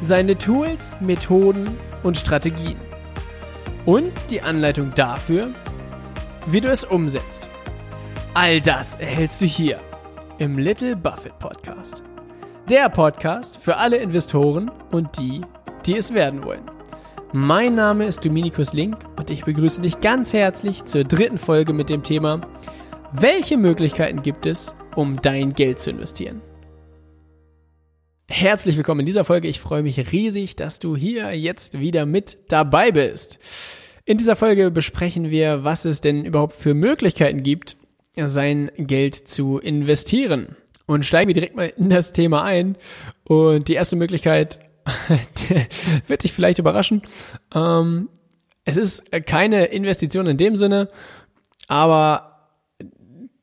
seine 0.00 0.36
Tools, 0.38 0.96
Methoden 1.00 1.68
und 2.02 2.16
Strategien. 2.16 2.76
Und 3.84 4.12
die 4.30 4.42
Anleitung 4.42 4.90
dafür, 4.94 5.48
wie 6.46 6.60
du 6.60 6.68
es 6.70 6.84
umsetzt. 6.84 7.48
All 8.34 8.60
das 8.60 8.94
erhältst 8.96 9.40
du 9.40 9.46
hier 9.46 9.78
im 10.38 10.58
Little 10.58 10.94
Buffett 10.94 11.38
Podcast. 11.38 12.02
Der 12.70 12.88
Podcast 12.88 13.56
für 13.56 13.76
alle 13.76 13.96
Investoren 13.96 14.70
und 14.92 15.18
die, 15.18 15.40
die 15.86 15.96
es 15.96 16.12
werden 16.14 16.44
wollen. 16.44 16.62
Mein 17.32 17.74
Name 17.74 18.04
ist 18.06 18.24
Dominikus 18.24 18.72
Link 18.72 18.96
und 19.18 19.30
ich 19.30 19.44
begrüße 19.44 19.80
dich 19.80 20.00
ganz 20.00 20.32
herzlich 20.32 20.84
zur 20.84 21.04
dritten 21.04 21.38
Folge 21.38 21.72
mit 21.72 21.90
dem 21.90 22.02
Thema 22.02 22.40
Welche 23.12 23.56
Möglichkeiten 23.56 24.22
gibt 24.22 24.46
es, 24.46 24.72
um 24.96 25.20
dein 25.20 25.54
Geld 25.54 25.80
zu 25.80 25.90
investieren? 25.90 26.40
Herzlich 28.30 28.76
willkommen 28.76 29.00
in 29.00 29.06
dieser 29.06 29.24
Folge. 29.24 29.48
Ich 29.48 29.58
freue 29.58 29.82
mich 29.82 30.12
riesig, 30.12 30.54
dass 30.54 30.78
du 30.78 30.94
hier 30.96 31.32
jetzt 31.32 31.80
wieder 31.80 32.04
mit 32.04 32.36
dabei 32.48 32.92
bist. 32.92 33.38
In 34.04 34.18
dieser 34.18 34.36
Folge 34.36 34.70
besprechen 34.70 35.30
wir, 35.30 35.64
was 35.64 35.86
es 35.86 36.02
denn 36.02 36.26
überhaupt 36.26 36.54
für 36.54 36.74
Möglichkeiten 36.74 37.42
gibt, 37.42 37.78
sein 38.16 38.70
Geld 38.76 39.14
zu 39.14 39.58
investieren. 39.58 40.56
Und 40.86 41.06
steigen 41.06 41.28
wir 41.28 41.34
direkt 41.34 41.56
mal 41.56 41.72
in 41.74 41.88
das 41.88 42.12
Thema 42.12 42.42
ein. 42.44 42.76
Und 43.24 43.68
die 43.68 43.74
erste 43.74 43.96
Möglichkeit 43.96 44.58
wird 46.06 46.22
dich 46.22 46.32
vielleicht 46.32 46.58
überraschen. 46.58 47.02
Ähm, 47.54 48.10
es 48.64 48.76
ist 48.76 49.10
keine 49.24 49.64
Investition 49.64 50.26
in 50.26 50.36
dem 50.36 50.54
Sinne, 50.54 50.90
aber 51.66 52.50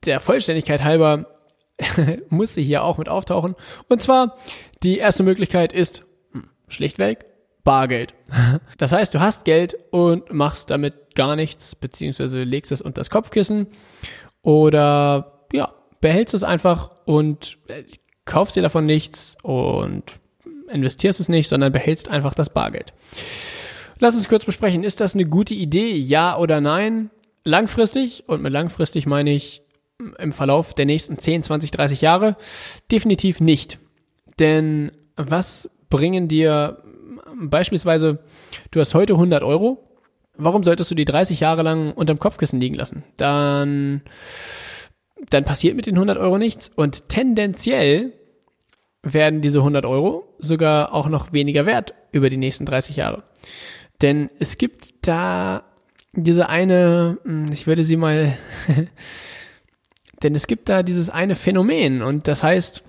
der 0.05 0.19
Vollständigkeit 0.19 0.83
halber 0.83 1.25
muss 2.29 2.53
sie 2.53 2.63
hier 2.63 2.83
auch 2.83 2.97
mit 2.97 3.09
auftauchen. 3.09 3.55
Und 3.89 4.01
zwar, 4.01 4.37
die 4.85 4.99
erste 4.99 5.23
Möglichkeit 5.23 5.73
ist 5.73 6.05
hm, 6.31 6.49
schlichtweg 6.67 7.25
Bargeld. 7.63 8.13
Das 8.77 8.91
heißt, 8.91 9.13
du 9.13 9.19
hast 9.19 9.45
Geld 9.45 9.75
und 9.91 10.31
machst 10.31 10.69
damit 10.69 11.15
gar 11.15 11.35
nichts, 11.35 11.75
beziehungsweise 11.75 12.43
legst 12.43 12.71
es 12.71 12.81
unter 12.81 13.01
das 13.01 13.09
Kopfkissen 13.09 13.67
oder 14.41 15.47
ja, 15.53 15.73
behältst 16.01 16.33
es 16.33 16.43
einfach 16.43 16.91
und 17.05 17.57
äh, 17.67 17.83
kaufst 18.25 18.55
dir 18.55 18.61
davon 18.61 18.85
nichts 18.85 19.37
und 19.41 20.03
investierst 20.69 21.19
es 21.19 21.29
nicht, 21.29 21.47
sondern 21.47 21.71
behältst 21.71 22.09
einfach 22.09 22.33
das 22.33 22.49
Bargeld. 22.49 22.93
Lass 23.99 24.15
uns 24.15 24.27
kurz 24.27 24.45
besprechen, 24.45 24.83
ist 24.83 24.99
das 24.99 25.13
eine 25.15 25.25
gute 25.25 25.53
Idee, 25.53 25.95
ja 25.95 26.37
oder 26.37 26.59
nein? 26.61 27.09
Langfristig, 27.43 28.27
und 28.27 28.41
mit 28.41 28.51
langfristig 28.51 29.05
meine 29.05 29.31
ich 29.31 29.61
im 30.19 30.33
Verlauf 30.33 30.73
der 30.73 30.85
nächsten 30.85 31.17
10, 31.17 31.43
20, 31.43 31.71
30 31.71 32.01
Jahre, 32.01 32.35
definitiv 32.91 33.39
nicht. 33.39 33.79
Denn 34.39 34.91
was 35.15 35.69
bringen 35.89 36.27
dir 36.27 36.83
beispielsweise, 37.35 38.19
du 38.71 38.79
hast 38.79 38.93
heute 38.93 39.13
100 39.13 39.43
Euro, 39.43 39.83
warum 40.37 40.63
solltest 40.63 40.91
du 40.91 40.95
die 40.95 41.05
30 41.05 41.39
Jahre 41.39 41.63
lang 41.63 41.91
unterm 41.93 42.19
Kopfkissen 42.19 42.59
liegen 42.59 42.75
lassen? 42.75 43.03
Dann, 43.17 44.01
dann 45.29 45.45
passiert 45.45 45.75
mit 45.75 45.85
den 45.85 45.95
100 45.95 46.17
Euro 46.17 46.37
nichts 46.37 46.71
und 46.75 47.09
tendenziell 47.09 48.13
werden 49.03 49.41
diese 49.41 49.59
100 49.59 49.85
Euro 49.85 50.33
sogar 50.39 50.93
auch 50.93 51.07
noch 51.07 51.31
weniger 51.31 51.65
wert 51.65 51.93
über 52.11 52.29
die 52.29 52.37
nächsten 52.37 52.65
30 52.65 52.95
Jahre. 52.95 53.23
Denn 54.01 54.29
es 54.39 54.57
gibt 54.57 55.07
da 55.07 55.63
diese 56.13 56.49
eine, 56.49 57.17
hm, 57.23 57.51
ich 57.51 57.67
würde 57.67 57.83
sie 57.83 57.97
mal, 57.97 58.35
denn 60.23 60.35
es 60.35 60.47
gibt 60.47 60.69
da 60.69 60.81
dieses 60.83 61.09
eine 61.09 61.35
Phänomen 61.35 62.01
und 62.01 62.27
das 62.27 62.43
heißt 62.43 62.83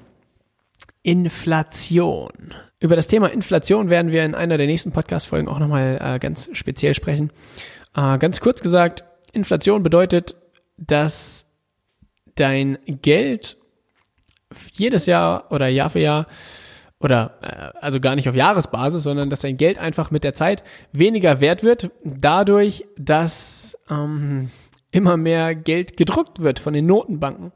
Inflation. 1.07 2.33
Über 2.81 2.97
das 2.97 3.07
Thema 3.07 3.29
Inflation 3.29 3.91
werden 3.91 4.11
wir 4.11 4.25
in 4.25 4.35
einer 4.35 4.59
der 4.59 4.67
nächsten 4.67 4.91
Podcast-Folgen 4.91 5.47
auch 5.47 5.61
nochmal 5.61 6.01
äh, 6.03 6.19
ganz 6.19 6.51
speziell 6.53 6.95
sprechen. 6.95 7.31
Äh, 7.95 8.19
ganz 8.19 8.41
kurz 8.41 8.61
gesagt, 8.61 9.05
Inflation 9.33 9.85
bedeutet, 9.85 10.35
dass 10.77 11.47
dein 12.35 12.79
Geld 12.87 13.57
jedes 14.73 15.07
Jahr 15.07 15.53
oder 15.53 15.69
Jahr 15.69 15.91
für 15.91 16.01
Jahr 16.01 16.27
oder 16.99 17.39
äh, 17.41 17.79
also 17.79 18.01
gar 18.01 18.17
nicht 18.17 18.29
auf 18.29 18.35
Jahresbasis, 18.35 19.05
sondern 19.05 19.31
dass 19.31 19.43
dein 19.43 19.59
Geld 19.59 19.79
einfach 19.79 20.11
mit 20.11 20.25
der 20.25 20.35
Zeit 20.35 20.65
weniger 20.91 21.41
wert 21.41 21.63
wird, 21.63 21.93
dadurch, 22.03 22.85
dass 22.99 23.79
ähm, 23.89 24.51
immer 24.91 25.17
mehr 25.17 25.55
Geld 25.55 25.97
gedruckt 25.97 26.43
wird 26.43 26.59
von 26.59 26.73
den 26.73 26.87
Notenbanken. 26.87 27.53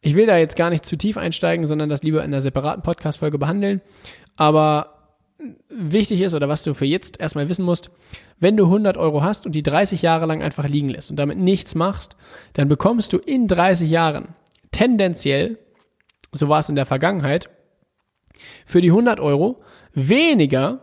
Ich 0.00 0.14
will 0.14 0.26
da 0.26 0.36
jetzt 0.36 0.56
gar 0.56 0.70
nicht 0.70 0.86
zu 0.86 0.96
tief 0.96 1.16
einsteigen, 1.16 1.66
sondern 1.66 1.88
das 1.88 2.02
lieber 2.02 2.20
in 2.20 2.32
einer 2.32 2.40
separaten 2.40 2.82
Podcast-Folge 2.82 3.38
behandeln. 3.38 3.80
Aber 4.36 4.96
wichtig 5.68 6.20
ist 6.20 6.34
oder 6.34 6.48
was 6.48 6.62
du 6.62 6.74
für 6.74 6.86
jetzt 6.86 7.20
erstmal 7.20 7.48
wissen 7.48 7.64
musst, 7.64 7.90
wenn 8.38 8.56
du 8.56 8.64
100 8.64 8.96
Euro 8.96 9.22
hast 9.22 9.46
und 9.46 9.52
die 9.52 9.62
30 9.62 10.02
Jahre 10.02 10.26
lang 10.26 10.42
einfach 10.42 10.68
liegen 10.68 10.88
lässt 10.88 11.10
und 11.10 11.16
damit 11.16 11.38
nichts 11.38 11.74
machst, 11.74 12.16
dann 12.54 12.68
bekommst 12.68 13.12
du 13.12 13.18
in 13.18 13.48
30 13.48 13.90
Jahren 13.90 14.34
tendenziell 14.70 15.58
so 16.32 16.48
war 16.48 16.60
es 16.60 16.68
in 16.68 16.76
der 16.76 16.86
Vergangenheit, 16.86 17.50
für 18.64 18.80
die 18.80 18.90
100 18.90 19.20
Euro 19.20 19.62
weniger, 19.92 20.80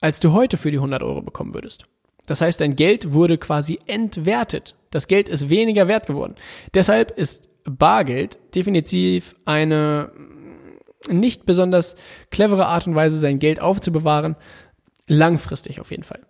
als 0.00 0.20
du 0.20 0.32
heute 0.32 0.56
für 0.56 0.70
die 0.70 0.78
100 0.78 1.02
Euro 1.02 1.22
bekommen 1.22 1.54
würdest. 1.54 1.86
Das 2.26 2.40
heißt, 2.40 2.60
dein 2.60 2.76
Geld 2.76 3.12
wurde 3.12 3.36
quasi 3.36 3.78
entwertet. 3.86 4.76
Das 4.90 5.08
Geld 5.08 5.28
ist 5.28 5.50
weniger 5.50 5.88
wert 5.88 6.06
geworden. 6.06 6.36
Deshalb 6.72 7.10
ist 7.10 7.48
Bargeld 7.64 8.38
definitiv 8.54 9.34
eine 9.44 10.12
nicht 11.08 11.46
besonders 11.46 11.96
clevere 12.30 12.66
Art 12.66 12.86
und 12.86 12.94
Weise, 12.94 13.18
sein 13.18 13.38
Geld 13.38 13.60
aufzubewahren. 13.60 14.36
Langfristig 15.06 15.80
auf 15.80 15.90
jeden 15.90 16.02
Fall. 16.02 16.20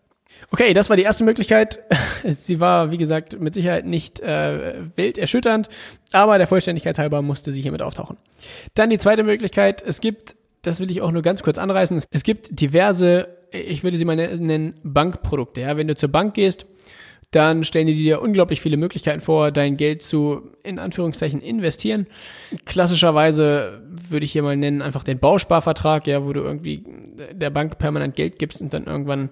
Okay, 0.51 0.75
das 0.75 0.91
war 0.91 0.97
die 0.97 1.03
erste 1.03 1.25
Möglichkeit. 1.25 1.81
Sie 2.25 2.61
war, 2.61 2.91
wie 2.91 2.99
gesagt, 2.99 3.39
mit 3.41 3.55
Sicherheit 3.55 3.87
nicht 3.87 4.21
äh, 4.21 4.83
wild 4.97 5.19
erschütternd, 5.19 5.69
aber 6.13 6.39
der 6.39 6.47
Vollständigkeit 6.47 6.99
halber 6.99 7.23
musste 7.23 7.53
sie 7.53 7.63
hiermit 7.63 7.83
auftauchen. 7.83 8.17
Dann 8.75 8.91
die 8.91 8.99
zweite 8.99 9.23
Möglichkeit. 9.23 9.83
Es 9.83 10.01
gibt, 10.01 10.37
das 10.63 10.81
will 10.81 10.91
ich 10.91 11.03
auch 11.03 11.13
nur 11.13 11.23
ganz 11.23 11.43
kurz 11.43 11.59
anreißen, 11.59 12.01
es 12.11 12.23
gibt 12.25 12.61
diverse, 12.61 13.29
ich 13.53 13.85
würde 13.85 13.97
sie 13.97 14.05
mal 14.05 14.17
nennen, 14.17 14.75
Bankprodukte. 14.83 15.61
Ja? 15.61 15.77
Wenn 15.77 15.89
du 15.89 15.95
zur 15.95 16.09
Bank 16.09 16.35
gehst, 16.35 16.67
dann 17.35 17.65
stellen 17.65 17.87
die 17.87 17.95
dir 17.95 18.21
unglaublich 18.23 18.61
viele 18.61 18.77
Möglichkeiten 18.77 19.21
vor, 19.21 19.51
dein 19.51 19.77
Geld 19.77 20.03
zu, 20.03 20.53
in 20.63 20.79
Anführungszeichen, 20.79 21.41
investieren. 21.41 22.07
Klassischerweise 22.65 23.83
würde 23.89 24.25
ich 24.25 24.33
hier 24.33 24.43
mal 24.43 24.57
nennen, 24.57 24.83
einfach 24.83 25.05
den 25.05 25.19
Bausparvertrag, 25.19 26.07
ja, 26.07 26.25
wo 26.25 26.33
du 26.33 26.41
irgendwie 26.41 26.85
der 27.33 27.51
Bank 27.51 27.79
permanent 27.79 28.15
Geld 28.15 28.39
gibst 28.39 28.61
und 28.61 28.73
dann 28.73 28.85
irgendwann 28.85 29.31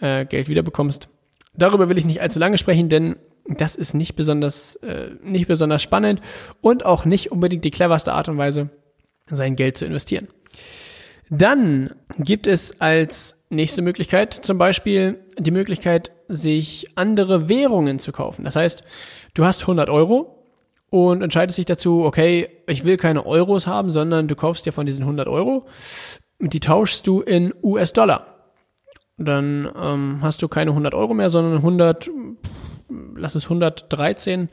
äh, 0.00 0.24
Geld 0.24 0.48
wiederbekommst. 0.48 1.08
Darüber 1.56 1.88
will 1.88 1.98
ich 1.98 2.04
nicht 2.04 2.22
allzu 2.22 2.38
lange 2.38 2.58
sprechen, 2.58 2.88
denn 2.88 3.16
das 3.46 3.76
ist 3.76 3.94
nicht 3.94 4.16
besonders, 4.16 4.76
äh, 4.76 5.10
nicht 5.22 5.46
besonders 5.46 5.82
spannend 5.82 6.20
und 6.60 6.86
auch 6.86 7.04
nicht 7.04 7.30
unbedingt 7.30 7.64
die 7.64 7.70
cleverste 7.70 8.12
Art 8.12 8.28
und 8.28 8.38
Weise, 8.38 8.70
sein 9.26 9.56
Geld 9.56 9.76
zu 9.76 9.84
investieren. 9.84 10.28
Dann 11.30 11.90
gibt 12.18 12.46
es 12.46 12.80
als 12.80 13.36
nächste 13.50 13.82
Möglichkeit 13.82 14.34
zum 14.34 14.58
Beispiel 14.58 15.20
die 15.38 15.50
Möglichkeit, 15.50 16.12
sich 16.28 16.86
andere 16.96 17.48
Währungen 17.48 17.98
zu 17.98 18.12
kaufen. 18.12 18.44
Das 18.44 18.56
heißt, 18.56 18.84
du 19.34 19.44
hast 19.44 19.62
100 19.62 19.88
Euro 19.88 20.44
und 20.90 21.22
entscheidest 21.22 21.58
dich 21.58 21.66
dazu, 21.66 22.04
okay, 22.04 22.48
ich 22.66 22.84
will 22.84 22.96
keine 22.96 23.26
Euros 23.26 23.66
haben, 23.66 23.90
sondern 23.90 24.28
du 24.28 24.36
kaufst 24.36 24.66
dir 24.66 24.72
von 24.72 24.86
diesen 24.86 25.02
100 25.02 25.26
Euro, 25.28 25.66
die 26.38 26.60
tauschst 26.60 27.06
du 27.06 27.20
in 27.20 27.52
US-Dollar. 27.62 28.34
Dann 29.16 29.70
ähm, 29.80 30.18
hast 30.22 30.42
du 30.42 30.48
keine 30.48 30.70
100 30.70 30.94
Euro 30.94 31.14
mehr, 31.14 31.30
sondern 31.30 31.56
100, 31.56 32.10
lass 33.16 33.34
es 33.34 33.44
113 33.44 34.48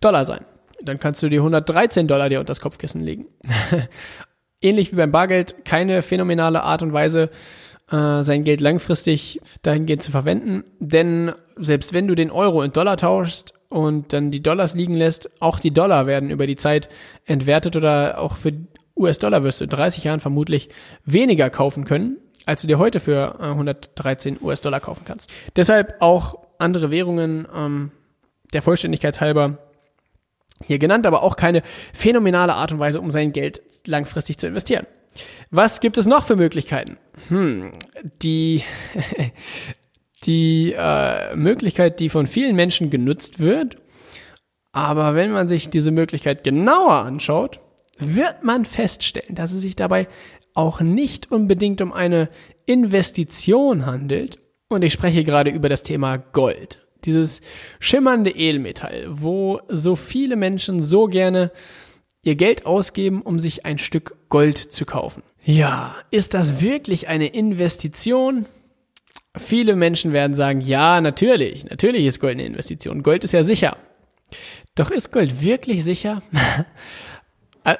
Dollar 0.00 0.24
sein. 0.24 0.44
Dann 0.82 0.98
kannst 0.98 1.22
du 1.22 1.28
dir 1.28 1.40
113 1.40 2.06
Dollar 2.06 2.28
dir 2.28 2.40
unter 2.40 2.50
das 2.50 2.60
Kopfkissen 2.60 3.00
legen. 3.00 3.26
Ähnlich 4.62 4.92
wie 4.92 4.96
beim 4.96 5.12
Bargeld, 5.12 5.64
keine 5.64 6.02
phänomenale 6.02 6.62
Art 6.62 6.82
und 6.82 6.92
Weise, 6.92 7.30
äh, 7.90 8.22
sein 8.22 8.44
Geld 8.44 8.60
langfristig 8.60 9.40
dahingehend 9.62 10.02
zu 10.02 10.10
verwenden. 10.10 10.64
Denn 10.80 11.32
selbst 11.56 11.92
wenn 11.92 12.08
du 12.08 12.14
den 12.14 12.30
Euro 12.30 12.62
in 12.62 12.72
Dollar 12.72 12.96
tauschst 12.96 13.54
und 13.68 14.12
dann 14.12 14.30
die 14.30 14.42
Dollars 14.42 14.74
liegen 14.74 14.94
lässt, 14.94 15.30
auch 15.40 15.58
die 15.58 15.72
Dollar 15.72 16.06
werden 16.06 16.30
über 16.30 16.46
die 16.46 16.56
Zeit 16.56 16.88
entwertet 17.24 17.76
oder 17.76 18.18
auch 18.20 18.36
für 18.36 18.52
US-Dollar 18.96 19.44
wirst 19.44 19.60
du 19.60 19.64
in 19.64 19.70
30 19.70 20.04
Jahren 20.04 20.20
vermutlich 20.20 20.70
weniger 21.04 21.50
kaufen 21.50 21.84
können, 21.84 22.16
als 22.46 22.62
du 22.62 22.66
dir 22.66 22.78
heute 22.78 22.98
für 22.98 23.40
113 23.40 24.38
US-Dollar 24.40 24.80
kaufen 24.80 25.04
kannst. 25.04 25.30
Deshalb 25.54 25.96
auch 26.00 26.46
andere 26.58 26.90
Währungen, 26.90 27.46
ähm, 27.54 27.90
der 28.52 28.62
Vollständigkeit 28.62 29.20
halber 29.20 29.58
hier 30.64 30.78
genannt, 30.78 31.06
aber 31.06 31.22
auch 31.22 31.36
keine 31.36 31.62
phänomenale 31.92 32.54
Art 32.54 32.72
und 32.72 32.78
Weise, 32.78 33.00
um 33.00 33.10
sein 33.10 33.32
Geld 33.32 33.62
langfristig 33.86 34.38
zu 34.38 34.46
investieren. 34.46 34.86
Was 35.50 35.80
gibt 35.80 35.98
es 35.98 36.06
noch 36.06 36.26
für 36.26 36.36
Möglichkeiten? 36.36 36.98
Hm, 37.28 37.72
die, 38.22 38.62
die 40.24 40.74
äh, 40.76 41.34
Möglichkeit, 41.36 42.00
die 42.00 42.08
von 42.08 42.26
vielen 42.26 42.56
Menschen 42.56 42.90
genutzt 42.90 43.38
wird, 43.38 43.76
aber 44.72 45.14
wenn 45.14 45.30
man 45.30 45.48
sich 45.48 45.70
diese 45.70 45.90
Möglichkeit 45.90 46.44
genauer 46.44 46.96
anschaut, 46.96 47.60
wird 47.98 48.44
man 48.44 48.66
feststellen, 48.66 49.34
dass 49.34 49.52
es 49.52 49.62
sich 49.62 49.74
dabei 49.74 50.06
auch 50.52 50.80
nicht 50.80 51.32
unbedingt 51.32 51.80
um 51.80 51.92
eine 51.92 52.28
Investition 52.66 53.86
handelt. 53.86 54.38
Und 54.68 54.82
ich 54.82 54.92
spreche 54.92 55.22
gerade 55.22 55.50
über 55.50 55.68
das 55.68 55.82
Thema 55.82 56.18
Gold. 56.18 56.86
Dieses 57.04 57.40
schimmernde 57.78 58.30
Edelmetall, 58.30 59.06
wo 59.08 59.60
so 59.68 59.96
viele 59.96 60.36
Menschen 60.36 60.82
so 60.82 61.06
gerne 61.06 61.52
ihr 62.26 62.34
Geld 62.34 62.66
ausgeben, 62.66 63.22
um 63.22 63.38
sich 63.40 63.64
ein 63.64 63.78
Stück 63.78 64.16
Gold 64.28 64.58
zu 64.58 64.84
kaufen. 64.84 65.22
Ja, 65.44 65.94
ist 66.10 66.34
das 66.34 66.60
wirklich 66.60 67.06
eine 67.08 67.28
Investition? 67.28 68.46
Viele 69.36 69.76
Menschen 69.76 70.12
werden 70.12 70.34
sagen, 70.34 70.60
ja, 70.60 71.00
natürlich, 71.00 71.64
natürlich 71.64 72.04
ist 72.04 72.20
Gold 72.20 72.32
eine 72.32 72.46
Investition. 72.46 73.02
Gold 73.02 73.22
ist 73.22 73.32
ja 73.32 73.44
sicher. 73.44 73.76
Doch 74.74 74.90
ist 74.90 75.12
Gold 75.12 75.40
wirklich 75.40 75.84
sicher? 75.84 76.20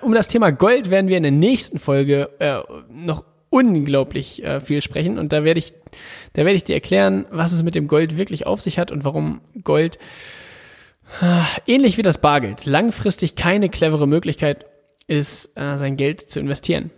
Um 0.02 0.14
das 0.14 0.26
Thema 0.26 0.50
Gold 0.50 0.90
werden 0.90 1.06
wir 1.06 1.16
in 1.16 1.22
der 1.22 1.30
nächsten 1.30 1.78
Folge 1.78 2.28
äh, 2.40 2.58
noch 2.90 3.22
unglaublich 3.50 4.42
äh, 4.42 4.60
viel 4.60 4.82
sprechen 4.82 5.16
und 5.16 5.32
da 5.32 5.44
werde 5.44 5.60
ich, 5.60 5.74
da 6.32 6.44
werde 6.44 6.56
ich 6.56 6.64
dir 6.64 6.74
erklären, 6.74 7.24
was 7.30 7.52
es 7.52 7.62
mit 7.62 7.76
dem 7.76 7.86
Gold 7.86 8.16
wirklich 8.16 8.48
auf 8.48 8.60
sich 8.60 8.80
hat 8.80 8.90
und 8.90 9.04
warum 9.04 9.42
Gold 9.62 10.00
ähnlich 11.66 11.98
wie 11.98 12.02
das 12.02 12.18
Bargeld 12.18 12.66
langfristig 12.66 13.36
keine 13.36 13.68
clevere 13.68 14.06
Möglichkeit 14.06 14.66
ist, 15.06 15.56
äh, 15.56 15.76
sein 15.76 15.96
Geld 15.96 16.20
zu 16.20 16.40
investieren. 16.40 16.90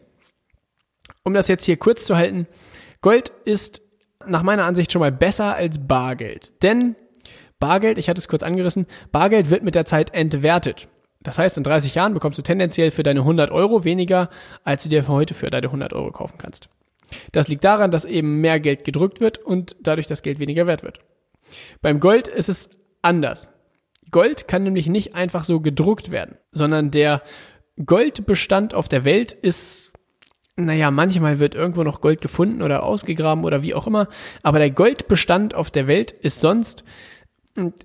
Um 1.25 1.35
das 1.35 1.49
jetzt 1.49 1.65
hier 1.65 1.77
kurz 1.77 2.05
zu 2.05 2.17
halten, 2.17 2.47
Gold 3.03 3.33
ist 3.45 3.83
nach 4.27 4.43
meiner 4.43 4.65
Ansicht 4.65 4.93
schon 4.93 5.01
mal 5.01 5.13
besser 5.13 5.55
als 5.55 5.87
Bargeld, 5.87 6.53
denn 6.63 6.97
Bargeld, 7.61 7.99
ich 7.99 8.09
hatte 8.09 8.19
es 8.19 8.29
kurz 8.29 8.43
angerissen, 8.43 8.87
Bargeld 9.11 9.51
wird 9.51 9.63
mit 9.63 9.75
der 9.75 9.85
Zeit 9.85 10.15
entwertet. 10.15 10.89
Das 11.21 11.39
heißt, 11.39 11.57
in 11.57 11.65
30 11.65 11.95
Jahren 11.97 12.15
bekommst 12.15 12.39
du 12.39 12.43
tendenziell 12.43 12.93
für 12.93 13.03
deine 13.03 13.21
100 13.21 13.51
Euro 13.51 13.85
weniger, 13.85 14.31
als 14.65 14.85
du 14.85 14.89
dir 14.89 15.03
für 15.03 15.13
heute 15.13 15.35
für 15.35 15.51
deine 15.51 15.67
100 15.67 15.93
Euro 15.93 16.13
kaufen 16.13 16.39
kannst. 16.39 16.69
Das 17.33 17.49
liegt 17.49 17.65
daran, 17.65 17.91
dass 17.91 18.05
eben 18.05 18.41
mehr 18.41 18.61
Geld 18.61 18.85
gedrückt 18.85 19.21
wird 19.21 19.39
und 19.39 19.77
dadurch 19.81 20.07
das 20.07 20.23
Geld 20.23 20.39
weniger 20.39 20.67
wert 20.67 20.83
wird. 20.83 21.01
Beim 21.81 22.01
Gold 22.01 22.29
ist 22.29 22.49
es 22.49 22.71
anders. 23.03 23.51
Gold 24.11 24.49
kann 24.49 24.63
nämlich 24.63 24.87
nicht 24.87 25.15
einfach 25.15 25.45
so 25.45 25.61
gedruckt 25.61 26.11
werden, 26.11 26.37
sondern 26.51 26.91
der 26.91 27.23
Goldbestand 27.85 28.75
auf 28.75 28.89
der 28.89 29.05
Welt 29.05 29.33
ist, 29.33 29.93
naja, 30.57 30.91
manchmal 30.91 31.39
wird 31.39 31.55
irgendwo 31.55 31.85
noch 31.85 32.01
Gold 32.01 32.21
gefunden 32.21 32.63
oder 32.63 32.83
ausgegraben 32.83 33.45
oder 33.45 33.63
wie 33.63 33.75
auch 33.75 33.87
immer, 33.87 34.09
aber 34.43 34.59
der 34.59 34.71
Goldbestand 34.71 35.55
auf 35.55 35.71
der 35.71 35.87
Welt 35.87 36.11
ist 36.11 36.41
sonst 36.41 36.85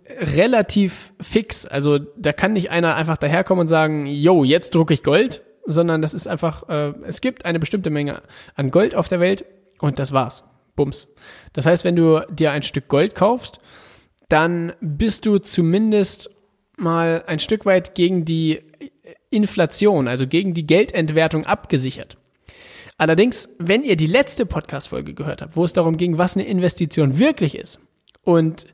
relativ 0.08 1.14
fix. 1.20 1.66
Also 1.66 2.00
da 2.00 2.34
kann 2.34 2.54
nicht 2.54 2.70
einer 2.70 2.96
einfach 2.96 3.18
daherkommen 3.18 3.62
und 3.62 3.68
sagen, 3.68 4.06
yo, 4.06 4.44
jetzt 4.44 4.76
drucke 4.76 4.94
ich 4.94 5.04
Gold, 5.04 5.44
sondern 5.66 6.02
das 6.02 6.14
ist 6.14 6.28
einfach, 6.28 6.68
äh, 6.70 6.94
es 7.06 7.22
gibt 7.22 7.46
eine 7.46 7.60
bestimmte 7.60 7.90
Menge 7.90 8.22
an 8.56 8.72
Gold 8.72 8.96
auf 8.96 9.10
der 9.10 9.20
Welt 9.20 9.46
und 9.80 10.00
das 10.00 10.12
war's. 10.12 10.44
Bums. 10.76 11.08
Das 11.54 11.66
heißt, 11.66 11.84
wenn 11.84 11.96
du 11.96 12.22
dir 12.32 12.52
ein 12.52 12.64
Stück 12.64 12.88
Gold 12.88 13.14
kaufst, 13.14 13.60
dann 14.30 14.74
bist 14.82 15.26
du 15.26 15.40
zumindest 15.40 16.30
mal 16.78 17.24
ein 17.28 17.40
Stück 17.40 17.66
weit 17.66 17.96
gegen 17.96 18.26
die 18.26 18.62
Inflation, 19.30 20.08
also 20.08 20.28
gegen 20.28 20.54
die 20.54 20.66
Geldentwertung 20.66 21.46
abgesichert. 21.46 22.18
Allerdings, 22.98 23.50
wenn 23.58 23.84
ihr 23.84 23.96
die 23.96 24.08
letzte 24.08 24.46
Podcast-Folge 24.46 25.14
gehört 25.14 25.42
habt, 25.42 25.56
wo 25.56 25.66
es 25.66 25.74
darum 25.74 25.98
ging, 25.98 26.18
was 26.18 26.38
eine 26.38 26.46
Investition 26.46 27.18
wirklich 27.18 27.58
ist 27.58 27.80
und 28.24 28.68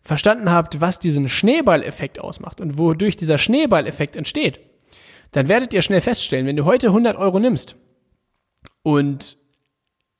verstanden 0.00 0.50
habt, 0.50 0.80
was 0.80 0.98
diesen 0.98 1.28
Schneeballeffekt 1.28 2.18
ausmacht 2.18 2.60
und 2.60 2.78
wodurch 2.78 3.16
dieser 3.16 3.38
Schneeballeffekt 3.38 4.16
entsteht, 4.16 4.60
dann 5.32 5.48
werdet 5.48 5.74
ihr 5.74 5.82
schnell 5.82 6.00
feststellen, 6.00 6.46
wenn 6.46 6.56
du 6.56 6.64
heute 6.64 6.88
100 6.88 7.16
Euro 7.16 7.38
nimmst 7.38 7.76
und 8.82 9.36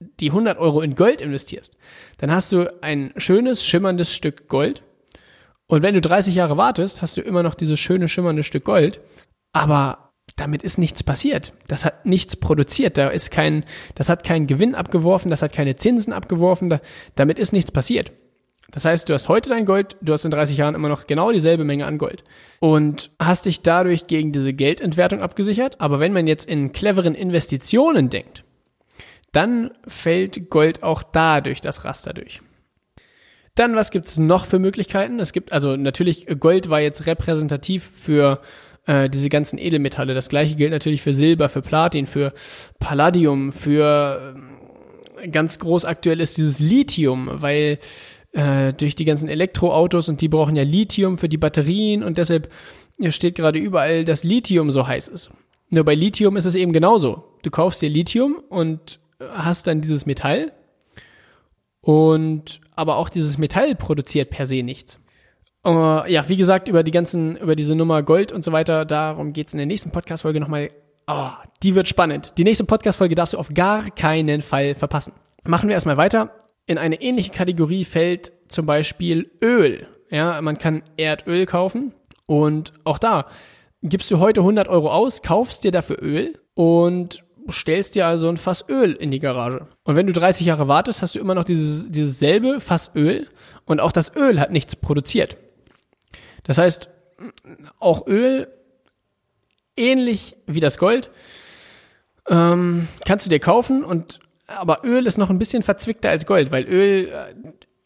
die 0.00 0.30
100 0.30 0.58
Euro 0.58 0.82
in 0.82 0.94
Gold 0.94 1.20
investierst, 1.20 1.76
dann 2.18 2.30
hast 2.30 2.52
du 2.52 2.72
ein 2.82 3.12
schönes, 3.16 3.64
schimmerndes 3.64 4.14
Stück 4.14 4.48
Gold. 4.48 4.82
Und 5.66 5.82
wenn 5.82 5.94
du 5.94 6.00
30 6.00 6.34
Jahre 6.34 6.56
wartest, 6.56 7.02
hast 7.02 7.16
du 7.16 7.22
immer 7.22 7.42
noch 7.42 7.54
dieses 7.54 7.80
schöne, 7.80 8.08
schimmernde 8.08 8.42
Stück 8.42 8.64
Gold. 8.64 9.00
Aber 9.52 10.12
damit 10.36 10.62
ist 10.62 10.78
nichts 10.78 11.02
passiert. 11.02 11.52
Das 11.68 11.84
hat 11.84 12.04
nichts 12.04 12.36
produziert. 12.36 12.98
Da 12.98 13.08
ist 13.08 13.30
kein, 13.30 13.64
das 13.94 14.08
hat 14.08 14.24
keinen 14.24 14.46
Gewinn 14.46 14.74
abgeworfen, 14.74 15.30
das 15.30 15.42
hat 15.42 15.52
keine 15.52 15.76
Zinsen 15.76 16.12
abgeworfen, 16.12 16.68
da, 16.68 16.80
damit 17.14 17.38
ist 17.38 17.52
nichts 17.52 17.70
passiert. 17.70 18.12
Das 18.72 18.84
heißt, 18.84 19.08
du 19.08 19.14
hast 19.14 19.28
heute 19.28 19.50
dein 19.50 19.64
Gold, 19.64 19.96
du 20.02 20.12
hast 20.12 20.24
in 20.24 20.32
30 20.32 20.56
Jahren 20.56 20.74
immer 20.74 20.88
noch 20.88 21.06
genau 21.06 21.30
dieselbe 21.30 21.64
Menge 21.64 21.86
an 21.86 21.98
Gold 21.98 22.24
und 22.58 23.12
hast 23.20 23.46
dich 23.46 23.62
dadurch 23.62 24.08
gegen 24.08 24.32
diese 24.32 24.52
Geldentwertung 24.52 25.20
abgesichert. 25.20 25.80
Aber 25.80 26.00
wenn 26.00 26.12
man 26.12 26.26
jetzt 26.26 26.46
in 26.46 26.72
cleveren 26.72 27.14
Investitionen 27.14 28.10
denkt, 28.10 28.44
dann 29.36 29.70
fällt 29.86 30.48
Gold 30.48 30.82
auch 30.82 31.02
da 31.02 31.42
durch 31.42 31.60
das 31.60 31.84
Raster 31.84 32.14
durch. 32.14 32.40
Dann, 33.54 33.76
was 33.76 33.90
gibt's 33.90 34.18
noch 34.18 34.46
für 34.46 34.58
Möglichkeiten? 34.58 35.20
Es 35.20 35.32
gibt 35.32 35.52
also 35.52 35.76
natürlich, 35.76 36.26
Gold 36.40 36.70
war 36.70 36.80
jetzt 36.80 37.06
repräsentativ 37.06 37.90
für 37.94 38.40
äh, 38.86 39.10
diese 39.10 39.28
ganzen 39.28 39.58
Edelmetalle. 39.58 40.14
Das 40.14 40.28
gleiche 40.30 40.56
gilt 40.56 40.72
natürlich 40.72 41.02
für 41.02 41.14
Silber, 41.14 41.48
für 41.48 41.60
Platin, 41.60 42.06
für 42.06 42.32
Palladium, 42.78 43.52
für 43.52 44.34
äh, 45.22 45.28
ganz 45.28 45.58
groß 45.58 45.84
aktuell 45.84 46.20
ist 46.20 46.38
dieses 46.38 46.58
Lithium, 46.58 47.30
weil 47.30 47.78
äh, 48.32 48.72
durch 48.72 48.96
die 48.96 49.04
ganzen 49.04 49.28
Elektroautos 49.28 50.08
und 50.08 50.20
die 50.20 50.28
brauchen 50.28 50.56
ja 50.56 50.62
Lithium 50.62 51.18
für 51.18 51.28
die 51.28 51.38
Batterien 51.38 52.02
und 52.02 52.18
deshalb 52.18 52.50
steht 53.08 53.34
gerade 53.34 53.58
überall, 53.58 54.04
dass 54.04 54.24
Lithium 54.24 54.70
so 54.70 54.86
heiß 54.86 55.08
ist. 55.08 55.30
Nur 55.68 55.84
bei 55.84 55.94
Lithium 55.94 56.36
ist 56.36 56.44
es 56.44 56.54
eben 56.54 56.72
genauso. 56.72 57.24
Du 57.42 57.50
kaufst 57.50 57.82
dir 57.82 57.90
Lithium 57.90 58.36
und 58.48 58.98
hast 59.20 59.66
dann 59.66 59.80
dieses 59.80 60.06
Metall 60.06 60.52
und 61.80 62.60
aber 62.74 62.96
auch 62.96 63.08
dieses 63.08 63.38
Metall 63.38 63.74
produziert 63.74 64.30
per 64.30 64.46
se 64.46 64.62
nichts. 64.62 64.98
Uh, 65.66 66.06
ja, 66.06 66.28
wie 66.28 66.36
gesagt, 66.36 66.68
über 66.68 66.84
die 66.84 66.92
ganzen, 66.92 67.36
über 67.36 67.56
diese 67.56 67.74
Nummer 67.74 68.02
Gold 68.02 68.30
und 68.30 68.44
so 68.44 68.52
weiter, 68.52 68.84
darum 68.84 69.32
geht's 69.32 69.52
in 69.52 69.58
der 69.58 69.66
nächsten 69.66 69.90
Podcast-Folge 69.90 70.38
nochmal. 70.38 70.68
Oh, 71.08 71.30
die 71.62 71.74
wird 71.74 71.88
spannend. 71.88 72.32
Die 72.38 72.44
nächste 72.44 72.64
Podcast-Folge 72.64 73.16
darfst 73.16 73.34
du 73.34 73.38
auf 73.38 73.52
gar 73.52 73.90
keinen 73.90 74.42
Fall 74.42 74.74
verpassen. 74.74 75.12
Machen 75.44 75.68
wir 75.68 75.74
erstmal 75.74 75.96
weiter. 75.96 76.32
In 76.66 76.78
eine 76.78 77.00
ähnliche 77.00 77.30
Kategorie 77.30 77.84
fällt 77.84 78.32
zum 78.48 78.66
Beispiel 78.66 79.30
Öl. 79.42 79.88
Ja, 80.10 80.40
man 80.40 80.58
kann 80.58 80.82
Erdöl 80.96 81.46
kaufen 81.46 81.94
und 82.26 82.72
auch 82.84 82.98
da 82.98 83.26
gibst 83.82 84.10
du 84.10 84.18
heute 84.18 84.40
100 84.40 84.68
Euro 84.68 84.90
aus, 84.90 85.22
kaufst 85.22 85.64
dir 85.64 85.72
dafür 85.72 86.00
Öl 86.00 86.38
und 86.54 87.24
stellst 87.52 87.94
dir 87.94 88.06
also 88.06 88.28
ein 88.28 88.36
Fass 88.36 88.64
Öl 88.68 88.92
in 88.92 89.10
die 89.10 89.18
Garage. 89.18 89.66
Und 89.84 89.96
wenn 89.96 90.06
du 90.06 90.12
30 90.12 90.46
Jahre 90.46 90.68
wartest, 90.68 91.02
hast 91.02 91.14
du 91.14 91.18
immer 91.18 91.34
noch 91.34 91.44
dieses, 91.44 91.90
dieses 91.90 92.18
selbe 92.18 92.60
Fass 92.60 92.90
Öl 92.94 93.28
und 93.64 93.80
auch 93.80 93.92
das 93.92 94.14
Öl 94.14 94.40
hat 94.40 94.50
nichts 94.50 94.76
produziert. 94.76 95.36
Das 96.44 96.58
heißt, 96.58 96.90
auch 97.78 98.06
Öl, 98.06 98.48
ähnlich 99.76 100.36
wie 100.46 100.60
das 100.60 100.78
Gold, 100.78 101.10
ähm, 102.28 102.88
kannst 103.04 103.26
du 103.26 103.30
dir 103.30 103.40
kaufen 103.40 103.84
und 103.84 104.20
aber 104.46 104.84
Öl 104.84 105.06
ist 105.06 105.18
noch 105.18 105.30
ein 105.30 105.38
bisschen 105.38 105.62
verzwickter 105.62 106.10
als 106.10 106.24
Gold, 106.24 106.52
weil 106.52 106.64
Öl, 106.64 107.08
äh, 107.08 107.34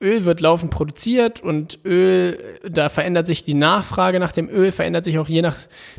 Öl 0.03 0.25
wird 0.25 0.41
laufend 0.41 0.71
produziert 0.71 1.43
und 1.43 1.79
Öl, 1.85 2.39
da 2.69 2.89
verändert 2.89 3.27
sich 3.27 3.45
die 3.45 3.55
Nachfrage 3.55 4.19
nach 4.19 4.33
dem 4.33 4.49
Öl, 4.49 4.73
verändert 4.73 5.05
sich 5.05 5.19
auch 5.19 5.29
je 5.29 5.43
nach 5.43 5.57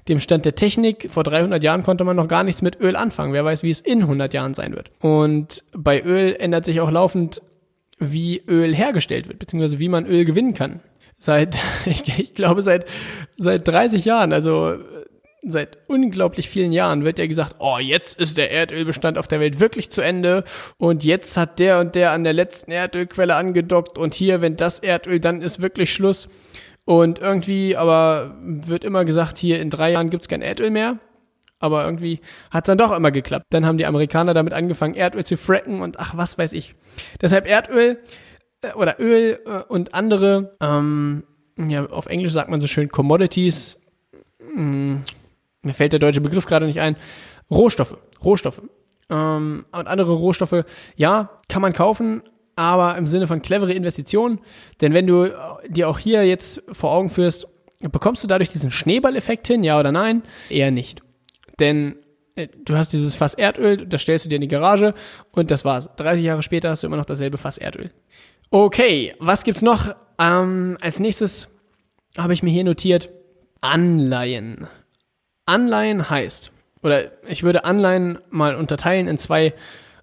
dem 0.07 0.19
Stand 0.19 0.45
der 0.45 0.55
Technik. 0.55 1.09
Vor 1.11 1.23
300 1.23 1.63
Jahren 1.63 1.83
konnte 1.83 2.03
man 2.03 2.15
noch 2.15 2.27
gar 2.27 2.43
nichts 2.43 2.61
mit 2.61 2.79
Öl 2.79 2.95
anfangen. 2.95 3.33
Wer 3.33 3.45
weiß, 3.45 3.61
wie 3.61 3.69
es 3.69 3.79
in 3.81 4.01
100 4.01 4.33
Jahren 4.33 4.55
sein 4.55 4.75
wird. 4.75 4.89
Und 4.99 5.63
bei 5.71 6.01
Öl 6.01 6.35
ändert 6.39 6.65
sich 6.65 6.81
auch 6.81 6.89
laufend, 6.89 7.41
wie 7.99 8.41
Öl 8.47 8.73
hergestellt 8.75 9.27
wird, 9.27 9.37
beziehungsweise 9.37 9.77
wie 9.77 9.89
man 9.89 10.07
Öl 10.07 10.25
gewinnen 10.25 10.55
kann. 10.55 10.79
Seit, 11.17 11.59
ich, 11.85 12.19
ich 12.19 12.33
glaube, 12.33 12.63
seit, 12.63 12.85
seit 13.37 13.67
30 13.67 14.03
Jahren, 14.05 14.33
also 14.33 14.77
seit 15.43 15.77
unglaublich 15.87 16.49
vielen 16.49 16.71
Jahren 16.71 17.03
wird 17.03 17.17
ja 17.19 17.25
gesagt, 17.27 17.55
oh, 17.59 17.77
jetzt 17.79 18.19
ist 18.19 18.37
der 18.37 18.51
Erdölbestand 18.51 19.17
auf 19.17 19.27
der 19.27 19.39
Welt 19.39 19.59
wirklich 19.59 19.89
zu 19.89 20.01
Ende 20.01 20.43
und 20.77 21.03
jetzt 21.03 21.35
hat 21.37 21.57
der 21.59 21.79
und 21.79 21.95
der 21.95 22.11
an 22.11 22.23
der 22.23 22.33
letzten 22.33 22.71
Erdölquelle 22.71 23.35
angedockt 23.35 23.97
und 23.97 24.13
hier, 24.13 24.41
wenn 24.41 24.55
das 24.55 24.79
Erdöl, 24.79 25.19
dann 25.19 25.41
ist 25.41 25.61
wirklich 25.61 25.91
Schluss. 25.93 26.27
Und 26.85 27.19
irgendwie 27.19 27.75
aber 27.75 28.35
wird 28.41 28.83
immer 28.83 29.05
gesagt, 29.05 29.37
hier 29.37 29.61
in 29.61 29.69
drei 29.69 29.91
Jahren 29.93 30.09
gibt's 30.09 30.27
kein 30.27 30.41
Erdöl 30.41 30.69
mehr. 30.69 30.99
aber 31.61 31.85
irgendwie 31.85 32.19
hat 32.49 32.65
es 32.65 32.67
dann 32.67 32.77
doch 32.77 32.91
immer 32.91 33.11
geklappt. 33.11 33.45
Dann 33.51 33.65
haben 33.65 33.77
die 33.77 33.85
Amerikaner 33.85 34.33
damit 34.33 34.53
angefangen, 34.53 34.95
Erdöl 34.95 35.23
zu 35.23 35.37
fracken 35.37 35.81
und 35.81 35.99
ach, 35.99 36.17
was 36.17 36.37
weiß 36.37 36.53
ich. 36.53 36.75
Deshalb 37.21 37.47
Erdöl 37.47 37.99
äh, 38.61 38.73
oder 38.73 38.99
Öl 38.99 39.39
äh, 39.45 39.63
und 39.67 39.93
andere, 39.93 40.57
ähm, 40.59 41.23
ja, 41.57 41.85
auf 41.85 42.07
Englisch 42.07 42.33
sagt 42.33 42.49
man 42.49 42.61
so 42.61 42.67
schön 42.67 42.89
Commodities, 42.89 43.79
hm, 44.39 45.03
mir 45.63 45.73
fällt 45.73 45.93
der 45.93 45.99
deutsche 45.99 46.21
Begriff 46.21 46.45
gerade 46.45 46.65
nicht 46.65 46.79
ein, 46.79 46.95
Rohstoffe, 47.49 47.97
Rohstoffe. 48.23 48.61
Ähm, 49.09 49.65
und 49.71 49.87
andere 49.87 50.13
Rohstoffe, 50.13 50.63
ja, 50.95 51.37
kann 51.49 51.61
man 51.61 51.73
kaufen, 51.73 52.23
aber 52.55 52.97
im 52.97 53.07
Sinne 53.07 53.27
von 53.27 53.41
clevere 53.41 53.73
Investitionen. 53.73 54.39
Denn 54.79 54.93
wenn 54.93 55.07
du 55.07 55.29
dir 55.67 55.89
auch 55.89 55.99
hier 55.99 56.25
jetzt 56.25 56.63
vor 56.71 56.91
Augen 56.91 57.09
führst, 57.09 57.47
bekommst 57.79 58.23
du 58.23 58.27
dadurch 58.27 58.49
diesen 58.49 58.71
Schneeballeffekt 58.71 59.47
hin, 59.47 59.63
ja 59.63 59.79
oder 59.79 59.91
nein? 59.91 60.23
Eher 60.49 60.71
nicht. 60.71 61.01
Denn 61.59 61.95
äh, 62.35 62.47
du 62.63 62.75
hast 62.75 62.93
dieses 62.93 63.15
Fass 63.15 63.33
Erdöl, 63.33 63.85
das 63.85 64.01
stellst 64.01 64.25
du 64.25 64.29
dir 64.29 64.35
in 64.35 64.41
die 64.41 64.47
Garage 64.47 64.93
und 65.31 65.51
das 65.51 65.65
war's. 65.65 65.89
30 65.97 66.23
Jahre 66.23 66.43
später 66.43 66.69
hast 66.69 66.83
du 66.83 66.87
immer 66.87 66.97
noch 66.97 67.05
dasselbe 67.05 67.37
Fass 67.37 67.57
Erdöl. 67.57 67.91
Okay, 68.49 69.15
was 69.19 69.43
gibt's 69.43 69.61
noch? 69.61 69.95
Ähm, 70.19 70.77
als 70.81 70.99
nächstes 70.99 71.47
habe 72.17 72.33
ich 72.33 72.43
mir 72.43 72.51
hier 72.51 72.63
notiert 72.63 73.09
Anleihen. 73.61 74.67
Anleihen 75.45 76.09
heißt, 76.09 76.51
oder 76.83 77.11
ich 77.27 77.43
würde 77.43 77.65
Anleihen 77.65 78.19
mal 78.29 78.55
unterteilen 78.55 79.07
in 79.07 79.17
zwei 79.17 79.53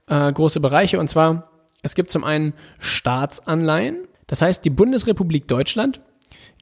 äh, 0.07 0.33
große 0.33 0.61
Bereiche. 0.61 0.99
Und 0.99 1.09
zwar, 1.09 1.51
es 1.83 1.95
gibt 1.95 2.11
zum 2.11 2.25
einen 2.25 2.55
Staatsanleihen. 2.79 4.07
Das 4.27 4.43
heißt, 4.43 4.65
die 4.65 4.71
Bundesrepublik 4.71 5.49
Deutschland 5.49 6.01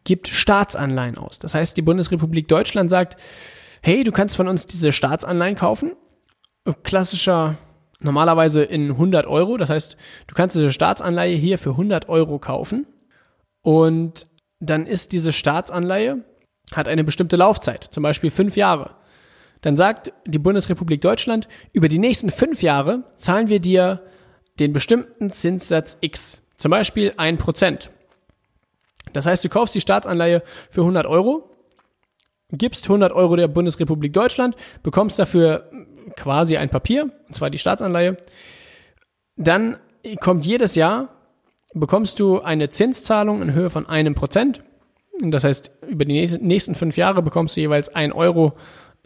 gibt 0.04 0.28
Staatsanleihen 0.28 1.18
aus. 1.18 1.38
Das 1.38 1.54
heißt, 1.54 1.76
die 1.76 1.82
Bundesrepublik 1.82 2.48
Deutschland 2.48 2.90
sagt, 2.90 3.16
hey, 3.82 4.04
du 4.04 4.12
kannst 4.12 4.36
von 4.36 4.48
uns 4.48 4.66
diese 4.66 4.92
Staatsanleihen 4.92 5.56
kaufen. 5.56 5.92
Klassischer, 6.82 7.56
normalerweise 8.00 8.62
in 8.62 8.90
100 8.92 9.26
Euro. 9.26 9.56
Das 9.56 9.68
heißt, 9.68 9.96
du 10.26 10.34
kannst 10.34 10.56
diese 10.56 10.72
Staatsanleihe 10.72 11.36
hier 11.36 11.58
für 11.58 11.70
100 11.70 12.08
Euro 12.08 12.38
kaufen. 12.38 12.86
Und 13.62 14.24
dann 14.60 14.86
ist 14.86 15.12
diese 15.12 15.32
Staatsanleihe, 15.32 16.24
hat 16.72 16.88
eine 16.88 17.04
bestimmte 17.04 17.36
Laufzeit, 17.36 17.84
zum 17.84 18.02
Beispiel 18.02 18.30
fünf 18.30 18.56
Jahre. 18.56 18.96
Dann 19.62 19.76
sagt 19.76 20.12
die 20.26 20.38
Bundesrepublik 20.38 21.00
Deutschland, 21.00 21.48
über 21.72 21.88
die 21.88 21.98
nächsten 21.98 22.30
fünf 22.30 22.62
Jahre 22.62 23.04
zahlen 23.16 23.48
wir 23.48 23.60
dir 23.60 24.02
den 24.58 24.72
bestimmten 24.72 25.30
Zinssatz 25.30 25.96
X, 26.00 26.40
zum 26.56 26.70
Beispiel 26.70 27.12
ein 27.16 27.38
Prozent. 27.38 27.90
Das 29.12 29.26
heißt, 29.26 29.44
du 29.44 29.48
kaufst 29.48 29.74
die 29.74 29.80
Staatsanleihe 29.80 30.42
für 30.70 30.82
100 30.82 31.06
Euro, 31.06 31.50
gibst 32.52 32.84
100 32.84 33.12
Euro 33.12 33.36
der 33.36 33.48
Bundesrepublik 33.48 34.12
Deutschland, 34.12 34.56
bekommst 34.82 35.18
dafür 35.18 35.70
quasi 36.16 36.56
ein 36.56 36.68
Papier, 36.68 37.10
und 37.26 37.34
zwar 37.34 37.50
die 37.50 37.58
Staatsanleihe. 37.58 38.18
Dann 39.36 39.76
kommt 40.20 40.46
jedes 40.46 40.74
Jahr, 40.74 41.08
bekommst 41.74 42.20
du 42.20 42.40
eine 42.40 42.70
Zinszahlung 42.70 43.42
in 43.42 43.52
Höhe 43.52 43.70
von 43.70 43.86
einem 43.88 44.14
Prozent. 44.14 44.62
Das 45.20 45.44
heißt, 45.44 45.70
über 45.88 46.04
die 46.04 46.26
nächsten 46.40 46.74
fünf 46.74 46.96
Jahre 46.96 47.22
bekommst 47.22 47.56
du 47.56 47.60
jeweils 47.60 47.88
ein 47.94 48.12
Euro 48.12 48.54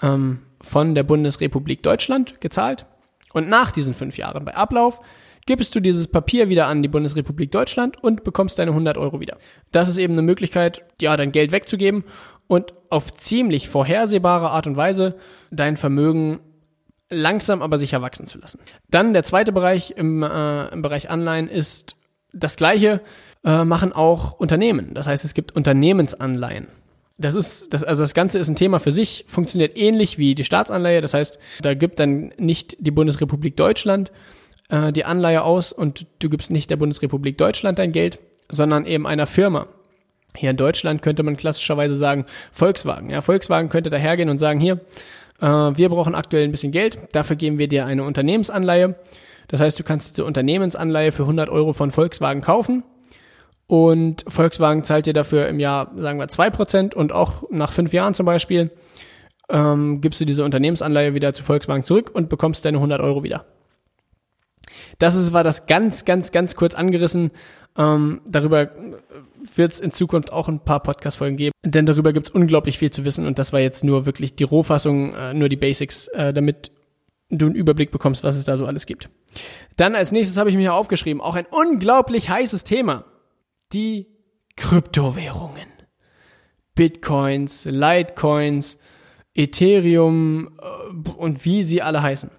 ähm, 0.03 0.41
von 0.61 0.95
der 0.95 1.03
Bundesrepublik 1.05 1.83
Deutschland 1.83 2.41
gezahlt. 2.41 2.87
Und 3.33 3.49
nach 3.49 3.71
diesen 3.71 3.95
fünf 3.95 4.19
Jahren 4.19 4.45
bei 4.45 4.55
Ablauf 4.55 5.01
gibst 5.47 5.75
du 5.75 5.81
dieses 5.81 6.09
Papier 6.09 6.49
wieder 6.49 6.67
an 6.67 6.83
die 6.83 6.89
Bundesrepublik 6.89 7.51
Deutschland 7.51 8.03
und 8.03 8.25
bekommst 8.25 8.59
deine 8.59 8.73
100 8.73 8.99
Euro 8.99 9.21
wieder. 9.21 9.39
Das 9.73 9.89
ist 9.89 9.97
eben 9.97 10.15
eine 10.15 10.23
Möglichkeit, 10.23 10.85
ja, 11.01 11.17
dein 11.17 11.33
Geld 11.33 11.53
wegzugeben 11.53 12.05
und 12.47 12.75
auf 12.89 13.13
ziemlich 13.13 13.69
vorhersehbare 13.69 14.51
Art 14.51 14.67
und 14.67 14.77
Weise 14.77 15.17
dein 15.51 15.77
Vermögen 15.77 16.41
langsam 17.09 17.63
aber 17.63 17.79
sicher 17.79 18.03
wachsen 18.03 18.27
zu 18.27 18.39
lassen. 18.39 18.61
Dann 18.89 19.13
der 19.13 19.25
zweite 19.25 19.53
Bereich 19.53 19.95
im, 19.97 20.23
äh, 20.23 20.69
im 20.69 20.83
Bereich 20.83 21.11
Anleihen 21.11 21.49
ist 21.49 21.97
das 22.33 22.57
gleiche, 22.57 23.01
äh, 23.45 23.65
machen 23.65 23.93
auch 23.93 24.33
Unternehmen. 24.33 24.95
Das 24.95 25.07
heißt, 25.07 25.25
es 25.25 25.35
gibt 25.35 25.55
Unternehmensanleihen. 25.57 26.69
Das 27.19 27.35
ist, 27.35 27.75
das, 27.75 27.85
also 27.85 28.03
das 28.03 28.15
Ganze 28.15 28.39
ist 28.39 28.49
ein 28.49 28.57
Thema 28.57 28.81
für 28.81 28.93
sich, 28.93 29.25
funktioniert 29.29 29.77
ähnlich 29.77 30.17
wie 30.17 30.35
die 30.35 30.45
Staatsanleihe. 30.45 31.03
Das 31.03 31.13
heißt, 31.13 31.39
da 31.61 31.75
gibt 31.75 31.99
dann 31.99 32.33
nicht 32.39 32.77
die 32.81 32.91
Bundesrepublik 32.91 33.57
Deutschland 33.57 34.11
äh, 34.71 34.93
die 34.93 35.05
Anleihe 35.05 35.43
aus 35.43 35.73
und 35.73 36.07
du 36.19 36.31
gibst 36.31 36.51
nicht 36.51 36.71
der 36.71 36.77
Bundesrepublik 36.77 37.37
Deutschland 37.37 37.79
dein 37.79 37.93
Geld, 37.93 38.19
sondern 38.49 38.87
eben 38.87 39.07
einer 39.07 39.27
Firma. 39.27 39.67
Hier 40.37 40.51
in 40.51 40.57
Deutschland 40.57 41.03
könnte 41.03 41.23
man 41.23 41.37
klassischerweise 41.37 41.95
sagen 41.95 42.25
Volkswagen. 42.53 43.11
Ja, 43.11 43.21
Volkswagen 43.21 43.69
könnte 43.69 43.91
dahergehen 43.91 44.31
und 44.31 44.39
sagen, 44.39 44.61
hier, 44.61 44.81
äh, 45.41 45.47
wir 45.47 45.89
brauchen 45.89 46.15
aktuell 46.15 46.45
ein 46.45 46.53
bisschen 46.53 46.73
Geld, 46.73 46.99
dafür 47.13 47.37
geben 47.37 47.59
wir 47.59 47.69
dir 47.69 47.85
eine 47.85 48.05
Unternehmensanleihe. 48.05 48.97
Das 49.49 49.61
heißt, 49.61 49.79
du 49.79 49.83
kannst 49.83 50.13
diese 50.13 50.25
Unternehmensanleihe 50.25 51.11
für 51.11 51.25
100 51.25 51.49
Euro 51.49 51.73
von 51.73 51.91
Volkswagen 51.91 52.41
kaufen 52.41 52.85
und 53.71 54.25
Volkswagen 54.27 54.83
zahlt 54.83 55.07
dir 55.07 55.13
dafür 55.13 55.47
im 55.47 55.61
Jahr, 55.61 55.93
sagen 55.95 56.19
wir, 56.19 56.27
zwei 56.27 56.51
Prozent 56.51 56.97
und 56.97 57.13
auch 57.13 57.45
nach 57.51 57.71
fünf 57.71 57.93
Jahren 57.93 58.15
zum 58.15 58.27
Beispiel 58.27 58.73
ähm, 59.49 60.01
gibst 60.01 60.21
du 60.21 60.25
diese 60.25 60.45
Unternehmensanleihe 60.45 61.15
wieder 61.15 61.33
zu 61.35 61.45
Volkswagen 61.45 61.85
zurück 61.85 62.11
und 62.13 62.29
bekommst 62.29 62.65
deine 62.65 62.79
100 62.79 63.01
Euro 63.01 63.23
wieder. 63.23 63.47
Das 64.99 65.15
ist, 65.15 65.33
war 65.33 65.45
das 65.45 65.67
ganz, 65.67 66.05
ganz, 66.05 66.33
ganz 66.33 66.57
kurz 66.57 66.75
angerissen. 66.75 67.31
Ähm, 67.79 68.23
darüber 68.27 68.73
wird 69.55 69.71
es 69.71 69.79
in 69.79 69.93
Zukunft 69.93 70.33
auch 70.33 70.49
ein 70.49 70.65
paar 70.65 70.83
Podcast-Folgen 70.83 71.37
geben, 71.37 71.53
denn 71.65 71.87
darüber 71.87 72.13
gibt 72.13 72.27
es 72.27 72.35
unglaublich 72.35 72.77
viel 72.77 72.91
zu 72.91 73.05
wissen 73.05 73.25
und 73.25 73.39
das 73.39 73.53
war 73.53 73.61
jetzt 73.61 73.85
nur 73.85 74.05
wirklich 74.05 74.35
die 74.35 74.43
Rohfassung, 74.43 75.15
äh, 75.15 75.33
nur 75.33 75.49
die 75.49 75.55
Basics, 75.55 76.09
äh, 76.09 76.33
damit 76.33 76.73
du 77.29 77.47
einen 77.47 77.55
Überblick 77.55 77.93
bekommst, 77.93 78.25
was 78.25 78.37
es 78.37 78.43
da 78.43 78.57
so 78.57 78.67
alles 78.67 78.87
gibt. 78.87 79.11
Dann 79.77 79.95
als 79.95 80.11
nächstes 80.11 80.39
habe 80.39 80.51
ich 80.51 80.57
mir 80.57 80.63
hier 80.63 80.75
aufgeschrieben, 80.75 81.23
auch 81.23 81.37
ein 81.37 81.47
unglaublich 81.49 82.29
heißes 82.29 82.65
Thema, 82.65 83.05
die 83.73 84.07
Kryptowährungen. 84.57 85.69
Bitcoins, 86.75 87.65
Litecoins, 87.65 88.79
Ethereum 89.35 90.59
äh, 90.61 91.11
und 91.11 91.45
wie 91.45 91.63
sie 91.63 91.83
alle 91.83 92.03
heißen. 92.03 92.31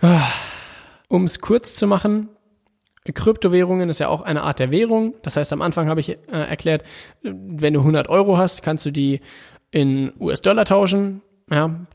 Ah. 0.00 0.28
Um 1.08 1.24
es 1.24 1.38
kurz 1.38 1.76
zu 1.76 1.86
machen, 1.86 2.30
Kryptowährungen 3.12 3.88
ist 3.88 4.00
ja 4.00 4.08
auch 4.08 4.22
eine 4.22 4.42
Art 4.42 4.58
der 4.58 4.70
Währung. 4.70 5.14
Das 5.22 5.36
heißt, 5.36 5.52
am 5.52 5.62
Anfang 5.62 5.88
habe 5.88 6.00
ich 6.00 6.08
äh, 6.08 6.16
erklärt, 6.28 6.82
wenn 7.22 7.74
du 7.74 7.80
100 7.80 8.08
Euro 8.08 8.36
hast, 8.36 8.62
kannst 8.62 8.84
du 8.86 8.90
die 8.90 9.20
in 9.70 10.12
US-Dollar 10.18 10.64
tauschen. 10.64 11.22
Ja, 11.50 11.86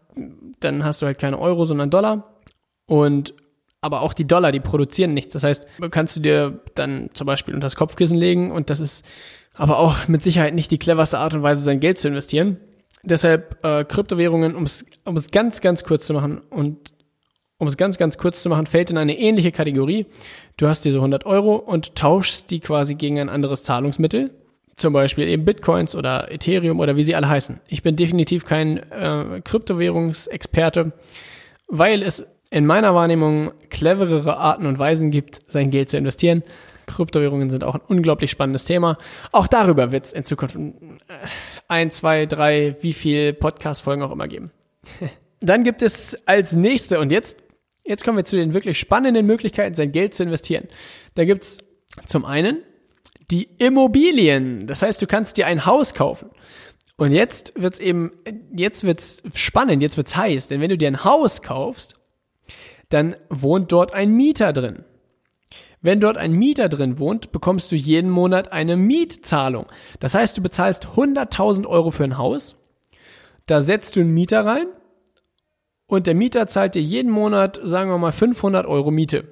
dann 0.60 0.84
hast 0.84 1.02
du 1.02 1.06
halt 1.06 1.20
keine 1.20 1.40
Euro, 1.40 1.66
sondern 1.66 1.90
Dollar. 1.90 2.38
Und 2.86 3.34
aber 3.82 4.02
auch 4.02 4.14
die 4.14 4.26
Dollar, 4.26 4.52
die 4.52 4.60
produzieren 4.60 5.14
nichts. 5.14 5.34
Das 5.34 5.44
heißt, 5.44 5.66
kannst 5.90 6.16
du 6.16 6.20
dir 6.20 6.62
dann 6.76 7.10
zum 7.14 7.26
Beispiel 7.26 7.54
unter 7.54 7.66
das 7.66 7.76
Kopfkissen 7.76 8.18
legen 8.18 8.52
und 8.52 8.70
das 8.70 8.80
ist 8.80 9.04
aber 9.56 9.80
auch 9.80 10.08
mit 10.08 10.24
Sicherheit 10.24 10.54
nicht 10.54 10.72
die 10.72 10.78
cleverste 10.78 11.18
Art 11.18 11.34
und 11.34 11.44
Weise, 11.44 11.62
sein 11.62 11.80
Geld 11.80 11.98
zu 11.98 12.08
investieren. 12.08 12.58
Deshalb 13.04 13.58
äh, 13.66 13.84
Kryptowährungen, 13.84 14.56
um 14.56 14.66
es 14.66 14.86
ganz, 15.32 15.62
ganz 15.62 15.84
kurz 15.84 16.06
zu 16.06 16.14
machen 16.14 16.40
und 16.50 16.94
um 17.58 17.68
es 17.68 17.78
ganz, 17.78 17.98
ganz 17.98 18.18
kurz 18.18 18.42
zu 18.42 18.50
machen, 18.50 18.68
fällt 18.68 18.92
in 18.92 18.98
eine 18.98 19.18
ähnliche 19.18 19.52
Kategorie. 19.52 20.06
Du 20.58 20.68
hast 20.68 20.86
diese 20.86 20.98
100 20.98 21.26
Euro 21.26 21.56
und 21.56 21.96
tauschst 21.96 22.50
die 22.50 22.60
quasi 22.60 22.96
gegen 22.96 23.20
ein 23.20 23.30
anderes 23.30 23.64
Zahlungsmittel. 23.64 24.32
Zum 24.78 24.94
Beispiel 24.94 25.28
eben 25.28 25.46
Bitcoins 25.46 25.96
oder 25.96 26.32
Ethereum 26.32 26.80
oder 26.80 26.96
wie 26.96 27.04
sie 27.04 27.14
alle 27.14 27.30
heißen. 27.30 27.60
Ich 27.68 27.84
bin 27.84 27.96
definitiv 27.96 28.46
kein 28.46 28.78
äh, 28.78 29.42
Kryptowährungsexperte, 29.44 30.94
weil 31.68 32.02
es 32.02 32.26
in 32.52 32.68
meiner 32.68 32.94
Wahrnehmung 32.94 33.52
cleverere 33.70 34.38
Arten 34.38 34.68
und 34.68 34.78
Weisen 34.78 35.10
gibt, 35.10 35.40
sein 35.48 35.72
Geld 35.72 35.90
zu 35.90 35.98
investieren. 35.98 36.44
Kryptowährungen 36.86 37.50
sind 37.50 37.64
auch 37.64 37.74
ein 37.74 37.82
unglaublich 37.88 38.30
spannendes 38.30 38.66
Thema. 38.66 38.98
Auch 39.32 39.48
darüber 39.48 39.92
wird 39.92 40.06
es 40.06 40.14
in 40.14 40.26
Zukunft 40.26 40.56
äh, 40.56 40.74
ein, 41.68 41.90
zwei, 41.90 42.28
drei, 42.28 42.76
wie 42.82 42.94
viel 42.94 43.34
Podcast-Folgen 43.34 44.04
auch 44.04 44.12
immer 44.12 44.28
geben. 44.28 44.52
Dann 45.40 45.64
gibt 45.64 45.82
es 45.82 46.16
als 46.28 46.54
nächste, 46.54 47.00
und 47.00 47.12
jetzt 47.12 47.38
Jetzt 47.84 48.04
kommen 48.04 48.18
wir 48.18 48.26
zu 48.26 48.36
den 48.36 48.54
wirklich 48.54 48.80
spannenden 48.80 49.26
Möglichkeiten, 49.26 49.76
sein 49.76 49.92
Geld 49.92 50.14
zu 50.14 50.24
investieren. 50.24 50.68
Da 51.16 51.26
gibt's 51.26 51.58
zum 52.06 52.26
einen 52.26 52.64
die 53.32 53.50
Immobilien. 53.58 54.68
Das 54.68 54.82
heißt, 54.82 55.02
du 55.02 55.08
kannst 55.08 55.38
dir 55.38 55.48
ein 55.48 55.66
Haus 55.66 55.94
kaufen. 55.94 56.30
Und 56.98 57.12
jetzt 57.12 57.54
wird's 57.56 57.80
eben, 57.80 58.12
jetzt 58.56 58.84
wird's 58.84 59.24
spannend, 59.34 59.82
jetzt 59.82 59.98
wird's 59.98 60.16
heiß, 60.16 60.50
denn 60.50 60.62
wenn 60.62 60.70
du 60.70 60.78
dir 60.78 60.88
ein 60.88 61.04
Haus 61.04 61.42
kaufst, 61.42 61.96
dann 62.92 63.16
wohnt 63.30 63.72
dort 63.72 63.94
ein 63.94 64.12
Mieter 64.12 64.54
drin. 64.54 64.86
Wenn 65.82 66.00
dort 66.00 66.18
ein 66.18 66.34
Mieter 66.34 66.70
drin 66.70 67.00
wohnt, 67.00 67.32
bekommst 67.32 67.72
du 67.72 67.76
jeden 67.76 68.12
Monat 68.12 68.52
eine 68.52 68.78
Mietzahlung. 68.78 69.66
Das 70.00 70.14
heißt, 70.14 70.38
du 70.38 70.42
bezahlst 70.42 70.90
100.000 70.96 71.66
Euro 71.66 71.90
für 71.90 72.04
ein 72.04 72.20
Haus, 72.20 72.56
da 73.48 73.62
setzt 73.62 73.96
du 73.96 74.02
einen 74.02 74.14
Mieter 74.14 74.46
rein 74.46 74.68
und 75.88 76.06
der 76.08 76.14
Mieter 76.16 76.48
zahlt 76.48 76.76
dir 76.76 76.82
jeden 76.82 77.12
Monat, 77.12 77.60
sagen 77.64 77.90
wir 77.90 77.98
mal, 77.98 78.12
500 78.12 78.68
Euro 78.68 78.92
Miete. 78.92 79.28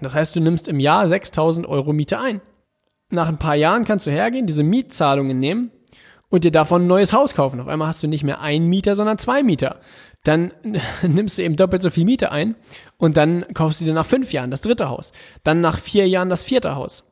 Das 0.00 0.14
heißt, 0.14 0.34
du 0.34 0.40
nimmst 0.40 0.68
im 0.68 0.80
Jahr 0.80 1.06
6000 1.06 1.66
Euro 1.66 1.92
Miete 1.92 2.18
ein. 2.18 2.40
Nach 3.10 3.28
ein 3.28 3.38
paar 3.38 3.54
Jahren 3.54 3.84
kannst 3.84 4.06
du 4.06 4.10
hergehen, 4.10 4.46
diese 4.46 4.62
Mietzahlungen 4.62 5.38
nehmen 5.38 5.70
und 6.30 6.44
dir 6.44 6.50
davon 6.50 6.82
ein 6.82 6.88
neues 6.88 7.12
Haus 7.12 7.34
kaufen. 7.34 7.60
Auf 7.60 7.68
einmal 7.68 7.88
hast 7.88 8.02
du 8.02 8.08
nicht 8.08 8.24
mehr 8.24 8.40
einen 8.40 8.66
Mieter, 8.66 8.96
sondern 8.96 9.18
zwei 9.18 9.42
Mieter. 9.42 9.80
Dann 10.28 10.52
nimmst 11.02 11.38
du 11.38 11.42
eben 11.42 11.56
doppelt 11.56 11.80
so 11.80 11.88
viel 11.88 12.04
Miete 12.04 12.30
ein 12.30 12.54
und 12.98 13.16
dann 13.16 13.46
kaufst 13.54 13.80
du 13.80 13.86
dir 13.86 13.94
nach 13.94 14.04
fünf 14.04 14.30
Jahren 14.30 14.50
das 14.50 14.60
dritte 14.60 14.90
Haus. 14.90 15.10
Dann 15.42 15.62
nach 15.62 15.78
vier 15.78 16.06
Jahren 16.06 16.28
das 16.28 16.44
vierte 16.44 16.74
Haus. 16.76 17.04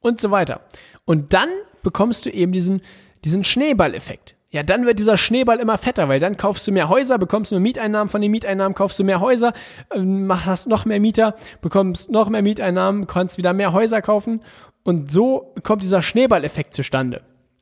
Und 0.00 0.18
so 0.18 0.30
weiter. 0.30 0.62
Und 1.04 1.34
dann 1.34 1.50
bekommst 1.82 2.24
du 2.24 2.30
eben 2.30 2.52
diesen, 2.52 2.80
diesen 3.22 3.44
Schneeballeffekt. 3.44 4.34
Ja, 4.48 4.62
dann 4.62 4.86
wird 4.86 4.98
dieser 4.98 5.18
Schneeball 5.18 5.58
immer 5.58 5.76
fetter, 5.76 6.08
weil 6.08 6.20
dann 6.20 6.38
kaufst 6.38 6.66
du 6.66 6.72
mehr 6.72 6.88
Häuser, 6.88 7.18
bekommst 7.18 7.50
mehr 7.50 7.60
Mieteinnahmen, 7.60 8.08
von 8.08 8.22
den 8.22 8.30
Mieteinnahmen 8.30 8.74
kaufst 8.74 8.98
du 8.98 9.04
mehr 9.04 9.20
Häuser, 9.20 9.52
ähm, 9.94 10.32
hast 10.46 10.66
noch 10.66 10.86
mehr 10.86 11.00
Mieter, 11.00 11.34
bekommst 11.60 12.10
noch 12.10 12.30
mehr 12.30 12.40
Mieteinnahmen, 12.40 13.06
kannst 13.06 13.36
wieder 13.36 13.52
mehr 13.52 13.74
Häuser 13.74 14.00
kaufen 14.00 14.40
und 14.84 15.12
so 15.12 15.52
kommt 15.64 15.82
dieser 15.82 16.00
Schneeballeffekt 16.00 16.72
zustande. 16.72 17.20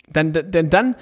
Dann, 0.09 0.33
denn 0.33 0.71
dann, 0.71 0.95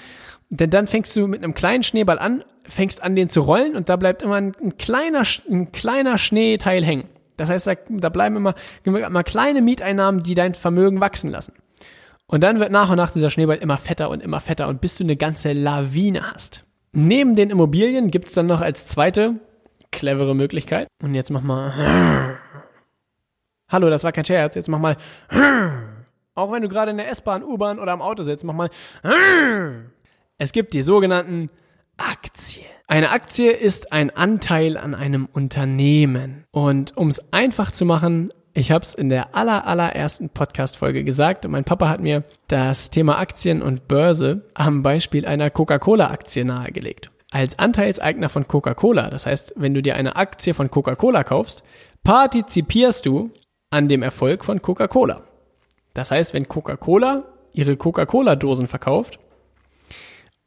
denn 0.48 0.70
dann 0.70 0.86
fängst 0.86 1.14
du 1.16 1.26
mit 1.26 1.42
einem 1.42 1.52
kleinen 1.52 1.82
Schneeball 1.82 2.18
an, 2.18 2.44
fängst 2.70 3.02
an, 3.02 3.16
den 3.16 3.28
zu 3.28 3.40
rollen 3.40 3.76
und 3.76 3.88
da 3.88 3.96
bleibt 3.96 4.22
immer 4.22 4.36
ein, 4.36 4.52
ein 4.62 4.78
kleiner, 4.78 5.24
ein 5.50 5.72
kleiner 5.72 6.18
Schneeteil 6.18 6.84
hängen. 6.84 7.08
Das 7.36 7.48
heißt, 7.48 7.66
da, 7.66 7.74
da 7.88 8.08
bleiben 8.08 8.36
immer, 8.36 8.54
immer 8.84 9.24
kleine 9.24 9.62
Mieteinnahmen, 9.62 10.22
die 10.22 10.34
dein 10.34 10.54
Vermögen 10.54 11.00
wachsen 11.00 11.30
lassen. 11.30 11.54
Und 12.26 12.42
dann 12.42 12.60
wird 12.60 12.70
nach 12.70 12.90
und 12.90 12.96
nach 12.96 13.10
dieser 13.10 13.30
Schneeball 13.30 13.56
immer 13.56 13.78
fetter 13.78 14.08
und 14.08 14.22
immer 14.22 14.40
fetter 14.40 14.68
und 14.68 14.80
bis 14.80 14.96
du 14.96 15.04
eine 15.04 15.16
ganze 15.16 15.52
Lawine 15.52 16.30
hast. 16.32 16.64
Neben 16.92 17.34
den 17.34 17.50
Immobilien 17.50 18.10
gibt's 18.10 18.34
dann 18.34 18.46
noch 18.46 18.60
als 18.60 18.86
zweite 18.86 19.40
clevere 19.90 20.34
Möglichkeit. 20.34 20.88
Und 21.02 21.14
jetzt 21.14 21.30
mach 21.30 21.42
mal. 21.42 22.38
Hallo, 23.68 23.90
das 23.90 24.04
war 24.04 24.12
kein 24.12 24.24
Scherz. 24.24 24.54
Jetzt 24.54 24.68
mach 24.68 24.78
mal. 24.78 24.96
Auch 26.34 26.52
wenn 26.52 26.62
du 26.62 26.68
gerade 26.68 26.90
in 26.90 26.96
der 26.96 27.10
S-Bahn, 27.10 27.42
U-Bahn 27.42 27.78
oder 27.78 27.92
am 27.92 28.02
Auto 28.02 28.22
sitzt, 28.22 28.44
mach 28.44 28.54
mal. 28.54 28.70
Es 30.38 30.52
gibt 30.52 30.72
die 30.72 30.82
sogenannten 30.82 31.50
Aktien. 32.00 32.66
Eine 32.86 33.10
Aktie 33.10 33.52
ist 33.52 33.92
ein 33.92 34.10
Anteil 34.10 34.76
an 34.76 34.94
einem 34.94 35.26
Unternehmen. 35.26 36.44
Und 36.50 36.96
um 36.96 37.08
es 37.08 37.32
einfach 37.32 37.70
zu 37.70 37.84
machen, 37.84 38.30
ich 38.52 38.72
habe 38.72 38.84
es 38.84 38.94
in 38.94 39.10
der 39.10 39.36
aller, 39.36 39.66
allerersten 39.66 40.28
Podcast-Folge 40.28 41.04
gesagt. 41.04 41.46
Mein 41.46 41.64
Papa 41.64 41.88
hat 41.88 42.00
mir 42.00 42.24
das 42.48 42.90
Thema 42.90 43.18
Aktien 43.18 43.62
und 43.62 43.86
Börse 43.86 44.48
am 44.54 44.82
Beispiel 44.82 45.24
einer 45.24 45.50
Coca-Cola-Aktie 45.50 46.44
nahegelegt. 46.44 47.12
Als 47.30 47.60
Anteilseigner 47.60 48.28
von 48.28 48.48
Coca-Cola, 48.48 49.08
das 49.08 49.26
heißt, 49.26 49.54
wenn 49.56 49.72
du 49.72 49.82
dir 49.82 49.94
eine 49.94 50.16
Aktie 50.16 50.52
von 50.52 50.68
Coca-Cola 50.68 51.22
kaufst, 51.22 51.62
partizipierst 52.02 53.06
du 53.06 53.30
an 53.70 53.88
dem 53.88 54.02
Erfolg 54.02 54.44
von 54.44 54.60
Coca-Cola. 54.60 55.22
Das 55.94 56.10
heißt, 56.10 56.34
wenn 56.34 56.48
Coca-Cola 56.48 57.22
ihre 57.52 57.76
Coca-Cola-Dosen 57.76 58.66
verkauft 58.66 59.20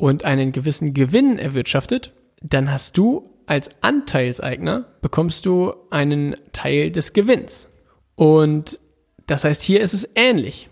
und 0.03 0.25
einen 0.25 0.51
gewissen 0.51 0.93
Gewinn 0.93 1.39
erwirtschaftet, 1.39 2.11
dann 2.41 2.69
hast 2.69 2.97
du 2.97 3.29
als 3.45 3.69
Anteilseigner 3.79 4.85
bekommst 5.01 5.45
du 5.45 5.73
einen 5.91 6.35
Teil 6.51 6.91
des 6.91 7.13
Gewinns. 7.13 7.69
Und 8.15 8.81
das 9.27 9.45
heißt, 9.45 9.61
hier 9.61 9.79
ist 9.79 9.93
es 9.93 10.09
ähnlich. 10.15 10.69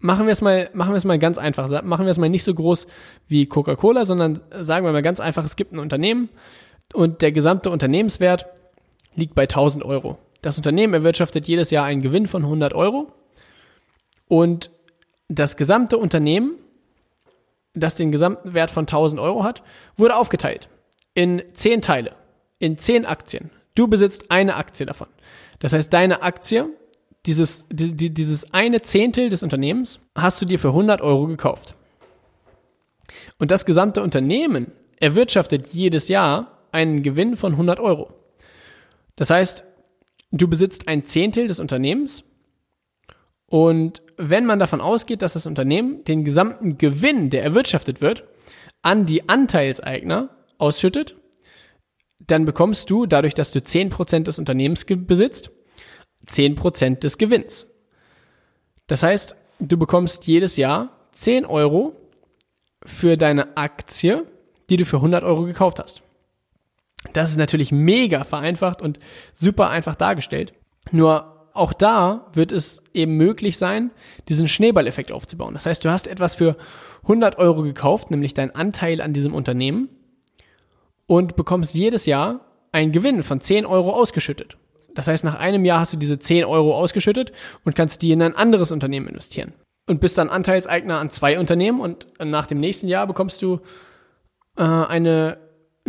Machen 0.00 0.26
wir 0.26 0.32
es 0.32 0.40
mal, 0.40 0.70
machen 0.72 0.90
wir 0.90 0.96
es 0.96 1.04
mal 1.04 1.20
ganz 1.20 1.38
einfach. 1.38 1.70
Machen 1.84 2.06
wir 2.06 2.10
es 2.10 2.18
mal 2.18 2.28
nicht 2.28 2.42
so 2.42 2.52
groß 2.52 2.88
wie 3.28 3.46
Coca-Cola, 3.46 4.04
sondern 4.04 4.40
sagen 4.58 4.84
wir 4.84 4.90
mal 4.90 5.02
ganz 5.02 5.20
einfach, 5.20 5.44
es 5.44 5.54
gibt 5.54 5.72
ein 5.72 5.78
Unternehmen 5.78 6.28
und 6.92 7.22
der 7.22 7.30
gesamte 7.30 7.70
Unternehmenswert 7.70 8.46
liegt 9.14 9.36
bei 9.36 9.42
1000 9.42 9.84
Euro. 9.84 10.18
Das 10.42 10.56
Unternehmen 10.56 10.94
erwirtschaftet 10.94 11.46
jedes 11.46 11.70
Jahr 11.70 11.84
einen 11.84 12.02
Gewinn 12.02 12.26
von 12.26 12.42
100 12.42 12.74
Euro 12.74 13.12
und 14.26 14.72
das 15.28 15.56
gesamte 15.56 15.96
Unternehmen, 15.96 16.56
das 17.74 17.94
den 17.94 18.12
gesamten 18.12 18.54
Wert 18.54 18.70
von 18.70 18.82
1000 18.82 19.20
Euro 19.20 19.44
hat, 19.44 19.62
wurde 19.96 20.16
aufgeteilt 20.16 20.68
in 21.14 21.42
10 21.52 21.82
Teile, 21.82 22.12
in 22.58 22.78
10 22.78 23.04
Aktien. 23.04 23.50
Du 23.74 23.88
besitzt 23.88 24.30
eine 24.30 24.56
Aktie 24.56 24.86
davon. 24.86 25.08
Das 25.58 25.72
heißt, 25.72 25.92
deine 25.92 26.22
Aktie, 26.22 26.66
dieses, 27.26 27.64
die, 27.70 28.14
dieses 28.14 28.54
eine 28.54 28.82
Zehntel 28.82 29.28
des 29.28 29.42
Unternehmens, 29.42 30.00
hast 30.14 30.40
du 30.40 30.46
dir 30.46 30.58
für 30.58 30.68
100 30.68 31.00
Euro 31.00 31.26
gekauft. 31.26 31.74
Und 33.38 33.50
das 33.50 33.64
gesamte 33.64 34.02
Unternehmen 34.02 34.72
erwirtschaftet 35.00 35.68
jedes 35.68 36.08
Jahr 36.08 36.58
einen 36.72 37.02
Gewinn 37.02 37.36
von 37.36 37.52
100 37.52 37.80
Euro. 37.80 38.12
Das 39.16 39.30
heißt, 39.30 39.64
du 40.30 40.48
besitzt 40.48 40.86
ein 40.88 41.04
Zehntel 41.04 41.48
des 41.48 41.60
Unternehmens 41.60 42.22
und 43.48 44.02
wenn 44.18 44.44
man 44.44 44.58
davon 44.58 44.80
ausgeht, 44.80 45.22
dass 45.22 45.32
das 45.32 45.46
Unternehmen 45.46 46.04
den 46.04 46.24
gesamten 46.24 46.76
Gewinn, 46.76 47.30
der 47.30 47.42
erwirtschaftet 47.42 48.00
wird, 48.00 48.24
an 48.82 49.06
die 49.06 49.28
Anteilseigner 49.28 50.30
ausschüttet, 50.58 51.16
dann 52.18 52.44
bekommst 52.44 52.90
du, 52.90 53.06
dadurch, 53.06 53.34
dass 53.34 53.52
du 53.52 53.60
10% 53.60 54.24
des 54.24 54.38
Unternehmens 54.38 54.84
besitzt, 54.84 55.50
10% 56.26 56.98
des 56.98 57.16
Gewinns. 57.16 57.66
Das 58.86 59.02
heißt, 59.02 59.34
du 59.60 59.78
bekommst 59.78 60.26
jedes 60.26 60.56
Jahr 60.56 61.08
10 61.12 61.46
Euro 61.46 61.96
für 62.84 63.16
deine 63.16 63.56
Aktie, 63.56 64.26
die 64.68 64.76
du 64.76 64.84
für 64.84 64.96
100 64.96 65.24
Euro 65.24 65.44
gekauft 65.44 65.78
hast. 65.78 66.02
Das 67.12 67.30
ist 67.30 67.36
natürlich 67.36 67.72
mega 67.72 68.24
vereinfacht 68.24 68.82
und 68.82 68.98
super 69.32 69.70
einfach 69.70 69.94
dargestellt. 69.94 70.52
Nur 70.90 71.37
auch 71.58 71.72
da 71.72 72.26
wird 72.32 72.52
es 72.52 72.82
eben 72.94 73.16
möglich 73.16 73.58
sein, 73.58 73.90
diesen 74.28 74.48
Schneeballeffekt 74.48 75.12
aufzubauen. 75.12 75.54
Das 75.54 75.66
heißt, 75.66 75.84
du 75.84 75.90
hast 75.90 76.06
etwas 76.06 76.34
für 76.34 76.56
100 77.02 77.38
Euro 77.38 77.62
gekauft, 77.62 78.10
nämlich 78.10 78.34
dein 78.34 78.54
Anteil 78.54 79.00
an 79.00 79.12
diesem 79.12 79.34
Unternehmen 79.34 79.88
und 81.06 81.36
bekommst 81.36 81.74
jedes 81.74 82.06
Jahr 82.06 82.40
einen 82.72 82.92
Gewinn 82.92 83.22
von 83.22 83.40
10 83.40 83.66
Euro 83.66 83.92
ausgeschüttet. 83.92 84.56
Das 84.94 85.06
heißt, 85.06 85.24
nach 85.24 85.38
einem 85.38 85.64
Jahr 85.64 85.80
hast 85.80 85.92
du 85.92 85.96
diese 85.96 86.18
10 86.18 86.44
Euro 86.44 86.76
ausgeschüttet 86.76 87.32
und 87.64 87.76
kannst 87.76 88.02
die 88.02 88.12
in 88.12 88.22
ein 88.22 88.36
anderes 88.36 88.72
Unternehmen 88.72 89.08
investieren. 89.08 89.52
Und 89.86 90.00
bist 90.00 90.18
dann 90.18 90.28
Anteilseigner 90.28 90.98
an 90.98 91.10
zwei 91.10 91.38
Unternehmen 91.38 91.80
und 91.80 92.08
nach 92.22 92.46
dem 92.46 92.60
nächsten 92.60 92.88
Jahr 92.88 93.06
bekommst 93.06 93.42
du 93.42 93.60
äh, 94.56 94.62
eine 94.62 95.38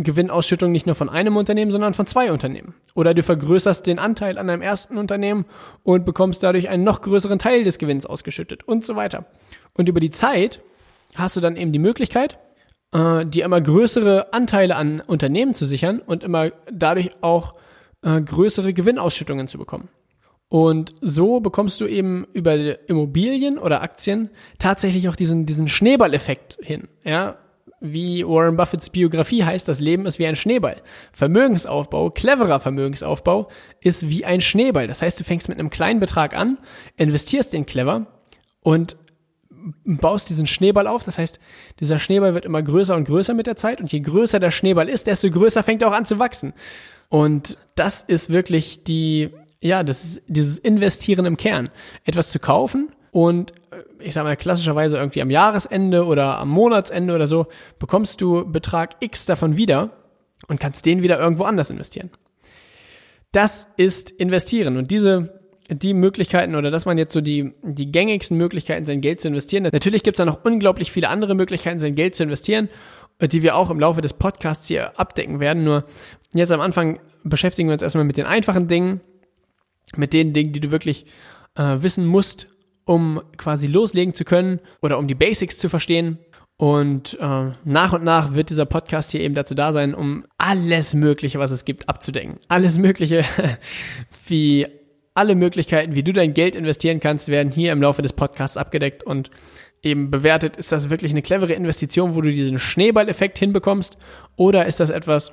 Gewinnausschüttung 0.04 0.72
nicht 0.72 0.86
nur 0.86 0.96
von 0.96 1.10
einem 1.10 1.38
Unternehmen, 1.38 1.72
sondern 1.72 1.94
von 1.94 2.08
zwei 2.08 2.32
Unternehmen. 2.32 2.74
Oder 2.96 3.14
du 3.14 3.24
vergrößerst 3.24 3.86
den 3.86 4.00
Anteil 4.00 4.38
an 4.38 4.50
einem 4.50 4.62
ersten 4.62 4.98
Unternehmen 4.98 5.46
und 5.84 6.06
bekommst 6.06 6.44
dadurch 6.44 6.70
einen 6.70 6.84
noch 6.84 7.02
größeren 7.02 7.40
Teil 7.40 7.64
des 7.64 7.78
Gewinns 7.78 8.06
ausgeschüttet 8.06 8.64
und 8.68 8.86
so 8.86 8.96
weiter. 8.96 9.26
Und 9.74 9.90
über 9.90 10.00
die 10.00 10.12
Zeit 10.12 10.62
hast 11.16 11.36
du 11.36 11.42
dann 11.42 11.56
eben 11.56 11.72
die 11.72 11.80
Möglichkeit, 11.80 12.40
äh, 12.94 13.26
dir 13.26 13.46
immer 13.46 13.62
größere 13.62 14.34
Anteile 14.34 14.76
an 14.76 15.02
Unternehmen 15.02 15.56
zu 15.56 15.66
sichern 15.66 16.00
und 16.00 16.24
immer 16.24 16.52
dadurch 16.72 17.12
auch 17.22 17.56
äh, 18.02 18.22
größere 18.22 18.74
Gewinnausschüttungen 18.74 19.48
zu 19.48 19.58
bekommen. 19.58 19.90
Und 20.50 20.96
so 21.02 21.40
bekommst 21.40 21.80
du 21.80 21.86
eben 21.86 22.26
über 22.34 22.90
Immobilien 22.90 23.60
oder 23.60 23.84
Aktien 23.84 24.32
tatsächlich 24.58 25.08
auch 25.08 25.16
diesen, 25.16 25.46
diesen 25.46 25.68
Schneeballeffekt 25.68 26.58
hin. 26.62 26.88
Ja, 27.04 27.38
wie 27.82 28.26
Warren 28.26 28.58
Buffetts 28.58 28.90
Biografie 28.90 29.44
heißt, 29.44 29.68
das 29.68 29.80
Leben 29.80 30.06
ist 30.06 30.20
wie 30.20 30.28
ein 30.28 30.36
Schneeball. 30.36 30.82
Vermögensaufbau, 31.12 32.10
cleverer 32.10 32.60
Vermögensaufbau 32.60 33.50
ist 33.82 34.10
wie 34.10 34.26
ein 34.26 34.42
Schneeball. 34.42 34.88
Das 34.88 35.02
heißt, 35.02 35.20
du 35.20 35.24
fängst 35.24 35.50
mit 35.50 35.60
einem 35.60 35.70
kleinen 35.70 36.00
Betrag 36.00 36.36
an, 36.36 36.58
investierst 36.98 37.54
den 37.54 37.66
clever 37.66 38.08
und 38.62 38.98
baust 39.86 40.30
diesen 40.30 40.48
Schneeball 40.48 40.88
auf. 40.88 41.04
Das 41.04 41.18
heißt, 41.18 41.40
dieser 41.80 42.00
Schneeball 42.00 42.34
wird 42.34 42.46
immer 42.46 42.62
größer 42.62 42.96
und 42.96 43.06
größer 43.06 43.34
mit 43.34 43.48
der 43.48 43.56
Zeit 43.56 43.82
und 43.82 43.92
je 43.92 44.00
größer 44.00 44.40
der 44.40 44.52
Schneeball 44.52 44.90
ist, 44.90 45.08
desto 45.08 45.30
größer 45.30 45.64
fängt 45.64 45.82
er 45.82 45.90
auch 45.90 45.94
an 45.94 46.06
zu 46.06 46.20
wachsen. 46.20 46.54
Und 47.10 47.58
das 47.76 48.04
ist 48.04 48.30
wirklich 48.30 48.84
die, 48.84 49.30
ja, 49.62 49.84
das 49.84 50.04
ist 50.04 50.22
dieses 50.28 50.58
Investieren 50.60 51.26
im 51.26 51.38
Kern. 51.38 51.70
Etwas 52.04 52.30
zu 52.30 52.40
kaufen 52.40 52.90
und 53.12 53.52
äh, 53.72 53.84
ich 54.00 54.14
sag 54.14 54.24
mal 54.24 54.38
klassischerweise 54.38 54.98
irgendwie 54.98 55.22
am 55.22 55.30
Jahresende 55.30 56.06
oder 56.06 56.38
am 56.40 56.50
Monatsende 56.50 57.14
oder 57.14 57.28
so 57.28 57.48
bekommst 57.80 58.22
du 58.22 58.50
Betrag 58.50 58.96
X 59.00 59.26
davon 59.26 59.58
wieder 59.58 59.92
und 60.48 60.60
kannst 60.60 60.86
den 60.86 61.04
wieder 61.04 61.20
irgendwo 61.20 61.44
anders 61.44 61.70
investieren. 61.70 62.10
Das 63.32 63.68
ist 63.78 64.12
investieren 64.12 64.78
und 64.78 64.90
diese 64.92 65.40
die 65.72 65.94
Möglichkeiten 65.94 66.56
oder 66.56 66.72
das 66.72 66.86
waren 66.86 66.98
jetzt 66.98 67.14
so 67.14 67.22
die, 67.22 67.54
die 67.62 67.92
gängigsten 67.92 68.38
Möglichkeiten, 68.38 68.86
sein 68.86 69.02
Geld 69.02 69.22
zu 69.22 69.28
investieren. 69.28 69.70
Natürlich 69.72 70.02
gibt 70.02 70.18
es 70.18 70.18
da 70.18 70.26
noch 70.26 70.44
unglaublich 70.44 70.92
viele 70.92 71.10
andere 71.10 71.36
Möglichkeiten, 71.36 71.80
sein 71.80 71.94
Geld 71.94 72.16
zu 72.16 72.24
investieren, 72.24 72.70
die 73.22 73.44
wir 73.44 73.56
auch 73.56 73.70
im 73.70 73.80
Laufe 73.80 74.02
des 74.02 74.14
Podcasts 74.14 74.68
hier 74.68 75.00
abdecken 75.00 75.40
werden. 75.40 75.64
Nur 75.64 75.86
jetzt 76.34 76.52
am 76.52 76.62
Anfang 76.62 77.00
beschäftigen 77.24 77.70
wir 77.70 77.74
uns 77.74 77.84
erstmal 77.84 78.04
mit 78.04 78.18
den 78.18 78.26
einfachen 78.26 78.68
Dingen, 78.68 79.02
mit 79.96 80.14
den 80.14 80.34
Dingen, 80.34 80.54
die 80.54 80.60
du 80.60 80.72
wirklich 80.72 81.06
äh, 81.56 81.78
wissen 81.80 82.06
musst, 82.06 82.48
um 82.90 83.22
quasi 83.38 83.68
loslegen 83.68 84.16
zu 84.16 84.26
können 84.26 84.62
oder 84.82 84.98
um 84.98 85.08
die 85.08 85.14
Basics 85.14 85.60
zu 85.60 85.70
verstehen. 85.70 86.18
Und 86.58 87.16
äh, 87.22 87.52
nach 87.64 87.94
und 87.94 88.04
nach 88.04 88.34
wird 88.34 88.50
dieser 88.50 88.66
Podcast 88.66 89.12
hier 89.12 89.22
eben 89.22 89.36
dazu 89.36 89.54
da 89.54 89.74
sein, 89.74 89.94
um 89.94 90.26
alles 90.40 90.96
Mögliche, 90.96 91.38
was 91.38 91.52
es 91.52 91.66
gibt, 91.66 91.88
abzudecken. 91.88 92.40
Alles 92.48 92.80
Mögliche, 92.80 93.24
wie 94.28 94.66
alle 95.14 95.36
Möglichkeiten, 95.36 95.94
wie 95.94 96.02
du 96.02 96.14
dein 96.14 96.34
Geld 96.34 96.56
investieren 96.56 97.00
kannst, 97.00 97.28
werden 97.28 97.52
hier 97.52 97.74
im 97.74 97.82
Laufe 97.84 98.02
des 98.02 98.14
Podcasts 98.14 98.58
abgedeckt. 98.58 99.04
Und 99.04 99.30
eben 99.84 100.10
bewertet, 100.10 100.58
ist 100.58 100.72
das 100.72 100.90
wirklich 100.90 101.12
eine 101.12 101.22
clevere 101.22 101.54
Investition, 101.54 102.16
wo 102.16 102.22
du 102.22 102.32
diesen 102.32 102.58
Schneeballeffekt 102.58 103.38
hinbekommst, 103.38 104.00
oder 104.36 104.66
ist 104.66 104.80
das 104.80 104.90
etwas, 104.90 105.32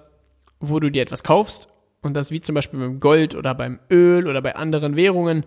wo 0.61 0.79
du 0.79 0.91
dir 0.91 1.01
etwas 1.01 1.23
kaufst 1.23 1.69
und 2.03 2.13
das 2.13 2.31
wie 2.31 2.43
zum 2.43 2.55
Beispiel 2.55 2.81
beim 2.81 3.01
Gold 3.01 3.35
oder 3.35 3.55
beim 3.55 3.81
Öl 3.91 4.29
oder 4.29 4.43
bei 4.43 4.57
anderen 4.57 4.95
Währungen 4.95 5.47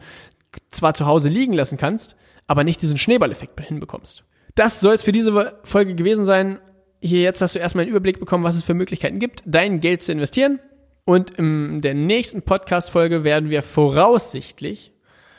zwar 0.71 0.93
zu 0.93 1.05
Hause 1.05 1.29
liegen 1.29 1.53
lassen 1.53 1.77
kannst, 1.77 2.15
aber 2.47 2.63
nicht 2.63 2.81
diesen 2.81 2.97
Schneeballeffekt 2.97 3.59
hinbekommst. 3.59 4.23
Das 4.55 4.79
soll 4.79 4.95
es 4.95 5.03
für 5.03 5.11
diese 5.11 5.59
Folge 5.63 5.95
gewesen 5.95 6.25
sein. 6.25 6.59
Hier 7.01 7.21
jetzt 7.21 7.41
hast 7.41 7.55
du 7.55 7.59
erstmal 7.59 7.83
einen 7.83 7.91
Überblick 7.91 8.19
bekommen, 8.19 8.43
was 8.43 8.55
es 8.55 8.63
für 8.63 8.73
Möglichkeiten 8.73 9.19
gibt, 9.19 9.43
dein 9.45 9.79
Geld 9.79 10.03
zu 10.03 10.11
investieren. 10.11 10.59
Und 11.05 11.31
in 11.31 11.79
der 11.79 11.93
nächsten 11.93 12.41
Podcast-Folge 12.41 13.23
werden 13.23 13.49
wir 13.49 13.63
voraussichtlich, 13.63 14.91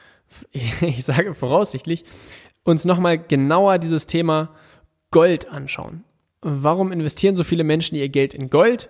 ich 0.81 1.05
sage 1.05 1.35
voraussichtlich, 1.35 2.05
uns 2.65 2.85
nochmal 2.85 3.19
genauer 3.19 3.79
dieses 3.79 4.07
Thema 4.07 4.55
Gold 5.11 5.51
anschauen. 5.51 6.05
Warum 6.43 6.93
investieren 6.93 7.37
so 7.37 7.45
viele 7.45 7.65
Menschen 7.65 7.97
ihr 7.97 8.09
Geld 8.09 8.33
in 8.33 8.49
Gold? 8.49 8.89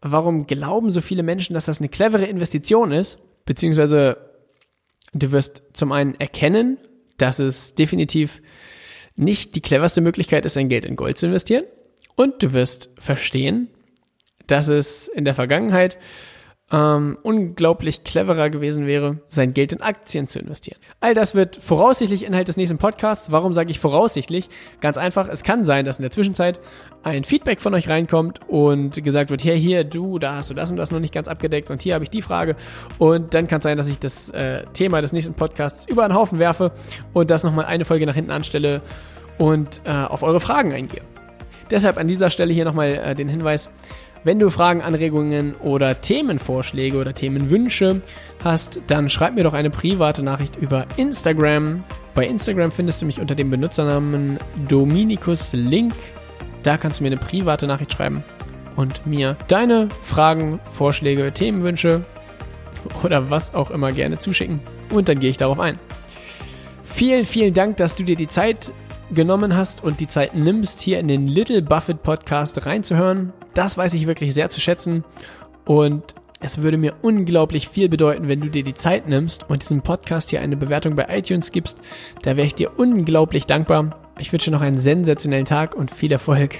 Warum 0.00 0.46
glauben 0.46 0.90
so 0.90 1.00
viele 1.00 1.22
Menschen, 1.22 1.54
dass 1.54 1.64
das 1.64 1.80
eine 1.80 1.88
clevere 1.88 2.26
Investition 2.26 2.92
ist? 2.92 3.18
Beziehungsweise 3.44 4.31
du 5.12 5.32
wirst 5.32 5.62
zum 5.72 5.92
einen 5.92 6.14
erkennen, 6.14 6.78
dass 7.18 7.38
es 7.38 7.74
definitiv 7.74 8.42
nicht 9.14 9.54
die 9.54 9.60
cleverste 9.60 10.00
Möglichkeit 10.00 10.44
ist, 10.44 10.54
sein 10.54 10.68
Geld 10.68 10.84
in 10.84 10.96
Gold 10.96 11.18
zu 11.18 11.26
investieren. 11.26 11.64
Und 12.16 12.42
du 12.42 12.52
wirst 12.52 12.90
verstehen, 12.98 13.68
dass 14.46 14.68
es 14.68 15.08
in 15.08 15.24
der 15.24 15.34
Vergangenheit 15.34 15.98
ähm, 16.72 17.18
unglaublich 17.22 18.02
cleverer 18.02 18.48
gewesen 18.48 18.86
wäre, 18.86 19.18
sein 19.28 19.52
Geld 19.52 19.72
in 19.72 19.82
Aktien 19.82 20.26
zu 20.26 20.38
investieren. 20.38 20.78
All 21.00 21.12
das 21.12 21.34
wird 21.34 21.56
voraussichtlich 21.56 22.24
Inhalt 22.24 22.48
des 22.48 22.56
nächsten 22.56 22.78
Podcasts. 22.78 23.30
Warum 23.30 23.52
sage 23.52 23.70
ich 23.70 23.78
voraussichtlich? 23.78 24.48
Ganz 24.80 24.96
einfach, 24.96 25.28
es 25.28 25.42
kann 25.42 25.66
sein, 25.66 25.84
dass 25.84 25.98
in 25.98 26.02
der 26.02 26.10
Zwischenzeit 26.10 26.58
ein 27.02 27.24
Feedback 27.24 27.60
von 27.60 27.74
euch 27.74 27.88
reinkommt 27.88 28.40
und 28.48 29.04
gesagt 29.04 29.30
wird, 29.30 29.42
hier, 29.42 29.54
hier, 29.54 29.84
du, 29.84 30.18
da 30.18 30.36
hast 30.36 30.48
du 30.48 30.54
das 30.54 30.70
und 30.70 30.78
das 30.78 30.90
noch 30.90 31.00
nicht 31.00 31.12
ganz 31.12 31.28
abgedeckt 31.28 31.70
und 31.70 31.82
hier 31.82 31.94
habe 31.94 32.04
ich 32.04 32.10
die 32.10 32.22
Frage. 32.22 32.56
Und 32.98 33.34
dann 33.34 33.48
kann 33.48 33.58
es 33.58 33.64
sein, 33.64 33.76
dass 33.76 33.88
ich 33.88 33.98
das 33.98 34.30
äh, 34.30 34.62
Thema 34.72 35.02
des 35.02 35.12
nächsten 35.12 35.34
Podcasts 35.34 35.86
über 35.86 36.04
einen 36.04 36.14
Haufen 36.14 36.38
werfe 36.38 36.72
und 37.12 37.28
das 37.28 37.44
nochmal 37.44 37.66
eine 37.66 37.84
Folge 37.84 38.06
nach 38.06 38.14
hinten 38.14 38.30
anstelle 38.30 38.80
und 39.38 39.82
äh, 39.84 39.90
auf 39.90 40.22
eure 40.22 40.40
Fragen 40.40 40.72
eingehe. 40.72 41.02
Deshalb 41.70 41.98
an 41.98 42.08
dieser 42.08 42.30
Stelle 42.30 42.52
hier 42.54 42.64
nochmal 42.64 42.90
äh, 42.90 43.14
den 43.14 43.28
Hinweis, 43.28 43.70
wenn 44.24 44.38
du 44.38 44.50
Fragen, 44.50 44.82
Anregungen 44.82 45.54
oder 45.56 46.00
Themenvorschläge 46.00 46.98
oder 46.98 47.12
Themenwünsche 47.12 48.02
hast, 48.44 48.80
dann 48.86 49.10
schreib 49.10 49.34
mir 49.34 49.44
doch 49.44 49.52
eine 49.52 49.70
private 49.70 50.22
Nachricht 50.22 50.56
über 50.56 50.86
Instagram. 50.96 51.82
Bei 52.14 52.26
Instagram 52.26 52.70
findest 52.70 53.02
du 53.02 53.06
mich 53.06 53.20
unter 53.20 53.34
dem 53.34 53.50
Benutzernamen 53.50 54.38
Dominikus 54.68 55.52
Link. 55.52 55.94
Da 56.62 56.76
kannst 56.76 57.00
du 57.00 57.04
mir 57.04 57.08
eine 57.10 57.16
private 57.16 57.66
Nachricht 57.66 57.92
schreiben 57.92 58.22
und 58.76 59.06
mir 59.06 59.36
deine 59.48 59.88
Fragen, 60.02 60.60
Vorschläge, 60.72 61.32
Themenwünsche 61.32 62.04
oder 63.02 63.30
was 63.30 63.54
auch 63.54 63.70
immer 63.70 63.90
gerne 63.90 64.18
zuschicken. 64.18 64.60
Und 64.92 65.08
dann 65.08 65.18
gehe 65.18 65.30
ich 65.30 65.36
darauf 65.36 65.58
ein. 65.58 65.78
Vielen, 66.84 67.24
vielen 67.24 67.54
Dank, 67.54 67.78
dass 67.78 67.96
du 67.96 68.04
dir 68.04 68.16
die 68.16 68.28
Zeit 68.28 68.72
genommen 69.12 69.56
hast 69.56 69.82
und 69.82 70.00
die 70.00 70.08
Zeit 70.08 70.34
nimmst, 70.34 70.80
hier 70.80 70.98
in 70.98 71.08
den 71.08 71.26
Little 71.26 71.62
Buffett 71.62 72.02
Podcast 72.02 72.64
reinzuhören. 72.64 73.32
Das 73.54 73.76
weiß 73.76 73.94
ich 73.94 74.06
wirklich 74.06 74.34
sehr 74.34 74.50
zu 74.50 74.60
schätzen 74.60 75.04
und 75.64 76.02
es 76.40 76.58
würde 76.60 76.76
mir 76.76 76.94
unglaublich 77.02 77.68
viel 77.68 77.88
bedeuten, 77.88 78.26
wenn 78.26 78.40
du 78.40 78.48
dir 78.48 78.64
die 78.64 78.74
Zeit 78.74 79.06
nimmst 79.06 79.48
und 79.48 79.62
diesem 79.62 79.82
Podcast 79.82 80.30
hier 80.30 80.40
eine 80.40 80.56
Bewertung 80.56 80.96
bei 80.96 81.06
iTunes 81.08 81.52
gibst. 81.52 81.78
Da 82.22 82.36
wäre 82.36 82.46
ich 82.46 82.56
dir 82.56 82.78
unglaublich 82.78 83.46
dankbar. 83.46 83.96
Ich 84.18 84.32
wünsche 84.32 84.50
noch 84.50 84.60
einen 84.60 84.78
sensationellen 84.78 85.44
Tag 85.44 85.76
und 85.76 85.92
viel 85.92 86.10
Erfolg 86.10 86.56